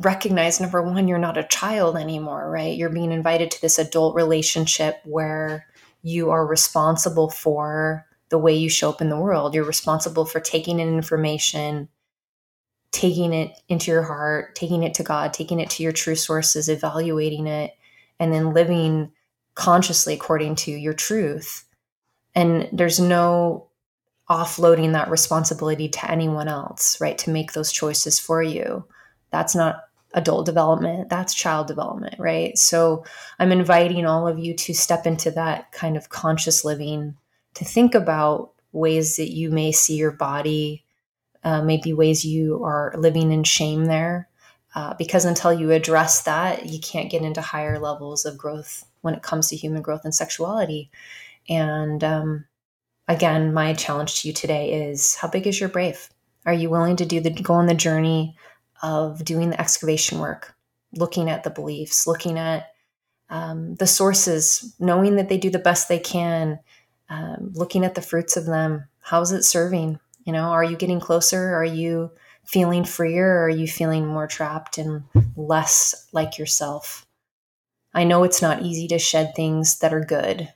recognize 0.00 0.60
number 0.60 0.82
one, 0.82 1.06
you're 1.06 1.18
not 1.18 1.36
a 1.36 1.44
child 1.44 1.96
anymore, 1.96 2.50
right? 2.50 2.76
You're 2.76 2.88
being 2.88 3.12
invited 3.12 3.50
to 3.50 3.60
this 3.60 3.78
adult 3.78 4.14
relationship 4.14 5.00
where 5.04 5.66
you 6.02 6.30
are 6.30 6.46
responsible 6.46 7.28
for 7.28 8.06
the 8.30 8.38
way 8.38 8.54
you 8.54 8.70
show 8.70 8.88
up 8.88 9.02
in 9.02 9.10
the 9.10 9.20
world. 9.20 9.54
You're 9.54 9.64
responsible 9.64 10.24
for 10.24 10.40
taking 10.40 10.80
in 10.80 10.94
information, 10.94 11.88
taking 12.92 13.34
it 13.34 13.52
into 13.68 13.90
your 13.90 14.02
heart, 14.02 14.54
taking 14.54 14.82
it 14.82 14.94
to 14.94 15.02
God, 15.02 15.34
taking 15.34 15.60
it 15.60 15.68
to 15.70 15.82
your 15.82 15.92
true 15.92 16.14
sources, 16.14 16.68
evaluating 16.68 17.46
it, 17.46 17.76
and 18.18 18.32
then 18.32 18.54
living 18.54 19.12
consciously 19.54 20.14
according 20.14 20.54
to 20.54 20.70
your 20.70 20.94
truth. 20.94 21.64
And 22.34 22.68
there's 22.72 23.00
no 23.00 23.66
offloading 24.30 24.92
that 24.92 25.10
responsibility 25.10 25.88
to 25.88 26.10
anyone 26.10 26.48
else, 26.48 27.00
right? 27.00 27.18
To 27.18 27.30
make 27.30 27.52
those 27.52 27.72
choices 27.72 28.18
for 28.18 28.42
you. 28.42 28.84
That's 29.30 29.54
not 29.54 29.82
adult 30.14 30.46
development, 30.46 31.08
that's 31.08 31.34
child 31.34 31.66
development, 31.66 32.16
right? 32.18 32.56
So 32.58 33.04
I'm 33.38 33.52
inviting 33.52 34.06
all 34.06 34.26
of 34.26 34.38
you 34.38 34.54
to 34.54 34.74
step 34.74 35.06
into 35.06 35.30
that 35.32 35.72
kind 35.72 35.96
of 35.96 36.08
conscious 36.08 36.64
living, 36.64 37.16
to 37.54 37.64
think 37.64 37.94
about 37.94 38.52
ways 38.72 39.16
that 39.16 39.30
you 39.30 39.50
may 39.50 39.72
see 39.72 39.96
your 39.96 40.10
body, 40.10 40.84
uh, 41.44 41.62
maybe 41.62 41.92
ways 41.92 42.24
you 42.24 42.62
are 42.64 42.92
living 42.96 43.32
in 43.32 43.44
shame 43.44 43.86
there. 43.86 44.28
Uh, 44.74 44.94
because 44.94 45.24
until 45.24 45.52
you 45.52 45.72
address 45.72 46.22
that, 46.22 46.66
you 46.66 46.78
can't 46.78 47.10
get 47.10 47.22
into 47.22 47.40
higher 47.40 47.78
levels 47.80 48.24
of 48.24 48.38
growth 48.38 48.84
when 49.00 49.14
it 49.14 49.22
comes 49.22 49.48
to 49.48 49.56
human 49.56 49.82
growth 49.82 50.02
and 50.04 50.14
sexuality. 50.14 50.90
And 51.48 52.04
um, 52.04 52.44
again, 53.08 53.52
my 53.52 53.74
challenge 53.74 54.22
to 54.22 54.28
you 54.28 54.34
today 54.34 54.88
is 54.88 55.16
how 55.16 55.28
big 55.28 55.46
is 55.48 55.58
your 55.58 55.68
brave? 55.68 56.08
Are 56.46 56.52
you 56.52 56.70
willing 56.70 56.96
to 56.96 57.04
do 57.04 57.20
the 57.20 57.30
go 57.30 57.54
on 57.54 57.66
the 57.66 57.74
journey 57.74 58.36
of 58.82 59.24
doing 59.24 59.50
the 59.50 59.60
excavation 59.60 60.18
work, 60.18 60.54
looking 60.92 61.28
at 61.28 61.44
the 61.44 61.50
beliefs, 61.50 62.06
looking 62.06 62.38
at 62.38 62.70
um, 63.28 63.74
the 63.76 63.86
sources, 63.86 64.74
knowing 64.78 65.16
that 65.16 65.28
they 65.28 65.38
do 65.38 65.50
the 65.50 65.58
best 65.58 65.88
they 65.88 65.98
can, 65.98 66.58
um, 67.08 67.52
looking 67.54 67.84
at 67.84 67.94
the 67.94 68.02
fruits 68.02 68.36
of 68.36 68.46
them. 68.46 68.84
How's 69.00 69.32
it 69.32 69.44
serving? 69.44 69.98
You 70.24 70.32
know, 70.32 70.50
are 70.50 70.64
you 70.64 70.76
getting 70.76 71.00
closer? 71.00 71.54
Are 71.54 71.64
you 71.64 72.10
feeling 72.44 72.84
freer? 72.84 73.42
Are 73.44 73.48
you 73.48 73.66
feeling 73.66 74.06
more 74.06 74.26
trapped 74.26 74.78
and 74.78 75.04
less 75.36 76.08
like 76.12 76.38
yourself? 76.38 77.06
I 77.94 78.04
know 78.04 78.22
it's 78.22 78.42
not 78.42 78.62
easy 78.62 78.86
to 78.88 78.98
shed 78.98 79.34
things 79.34 79.78
that 79.78 79.92
are 79.92 80.04
good 80.04 80.52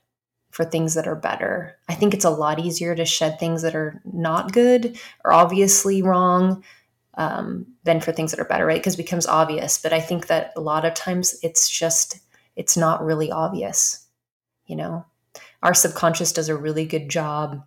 for 0.51 0.65
things 0.65 0.95
that 0.95 1.09
are 1.09 1.17
better. 1.17 1.77
I 1.89 1.95
think 1.95 2.15
it's 2.15 2.25
a 2.25 2.31
lot 2.31 2.61
easier 2.61 2.95
to 2.95 3.05
shed 3.05 3.41
things 3.41 3.63
that 3.63 3.75
are 3.75 4.01
not 4.05 4.53
good 4.53 4.97
or 5.25 5.33
obviously 5.33 6.01
wrong 6.01 6.63
um, 7.16 7.66
than 7.85 8.00
for 8.00 8.12
things 8.12 8.31
that 8.31 8.40
are 8.40 8.44
better, 8.44 8.66
right? 8.66 8.81
Because 8.81 8.94
it 8.94 9.05
becomes 9.05 9.27
obvious. 9.27 9.81
But 9.81 9.92
I 9.92 10.00
think 10.00 10.27
that 10.27 10.53
a 10.57 10.61
lot 10.61 10.85
of 10.85 10.94
times 10.94 11.38
it's 11.42 11.68
just, 11.68 12.18
it's 12.57 12.77
not 12.77 13.05
really 13.05 13.31
obvious, 13.31 14.07
you 14.66 14.77
know? 14.77 15.05
Our 15.62 15.74
subconscious 15.74 16.33
does 16.33 16.48
a 16.48 16.57
really 16.57 16.85
good 16.85 17.09
job 17.09 17.64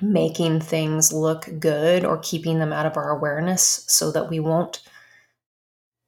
making 0.00 0.60
things 0.60 1.12
look 1.12 1.48
good 1.58 2.04
or 2.04 2.18
keeping 2.18 2.58
them 2.58 2.72
out 2.72 2.86
of 2.86 2.96
our 2.96 3.10
awareness 3.10 3.84
so 3.88 4.12
that 4.12 4.28
we 4.28 4.40
won't 4.40 4.82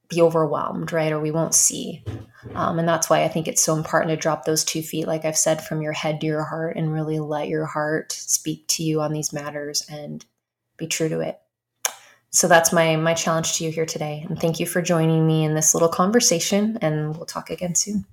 be 0.09 0.22
overwhelmed, 0.22 0.92
right? 0.92 1.12
Or 1.12 1.20
we 1.20 1.31
won't 1.31 1.54
see. 1.54 2.02
Um, 2.54 2.78
and 2.78 2.88
that's 2.88 3.11
why 3.11 3.24
I 3.24 3.28
think 3.28 3.46
it's 3.46 3.62
so 3.62 3.76
important 3.76 4.11
to 4.11 4.16
drop 4.16 4.44
those 4.44 4.64
two 4.64 4.83
feet, 4.83 5.07
like 5.07 5.24
I've 5.24 5.37
said, 5.37 5.62
from 5.62 5.83
your 5.83 5.92
head 5.92 6.20
to 6.20 6.26
your 6.26 6.44
heart 6.44 6.76
and 6.76 6.92
really 6.92 7.18
let 7.18 7.48
your 7.48 7.66
heart 7.66 8.12
speak 8.12 8.66
to 8.68 8.83
you 8.83 9.00
on 9.00 9.12
these 9.12 9.33
matters 9.33 9.85
and 9.90 10.24
be 10.76 10.87
true 10.87 11.09
to 11.09 11.20
it. 11.20 11.38
So 12.31 12.47
that's 12.47 12.73
my 12.73 12.97
my 12.97 13.14
challenge 13.14 13.57
to 13.59 13.64
you 13.64 13.71
here 13.71 13.87
today. 13.87 14.25
And 14.29 14.38
thank 14.38 14.61
you 14.61 14.67
for 14.67 14.83
joining 14.83 15.27
me 15.27 15.45
in 15.45 15.55
this 15.55 15.75
little 15.75 15.88
conversation 15.88 16.79
and 16.83 17.17
we'll 17.17 17.27
talk 17.27 17.51
again 17.51 17.75
soon. 17.75 18.05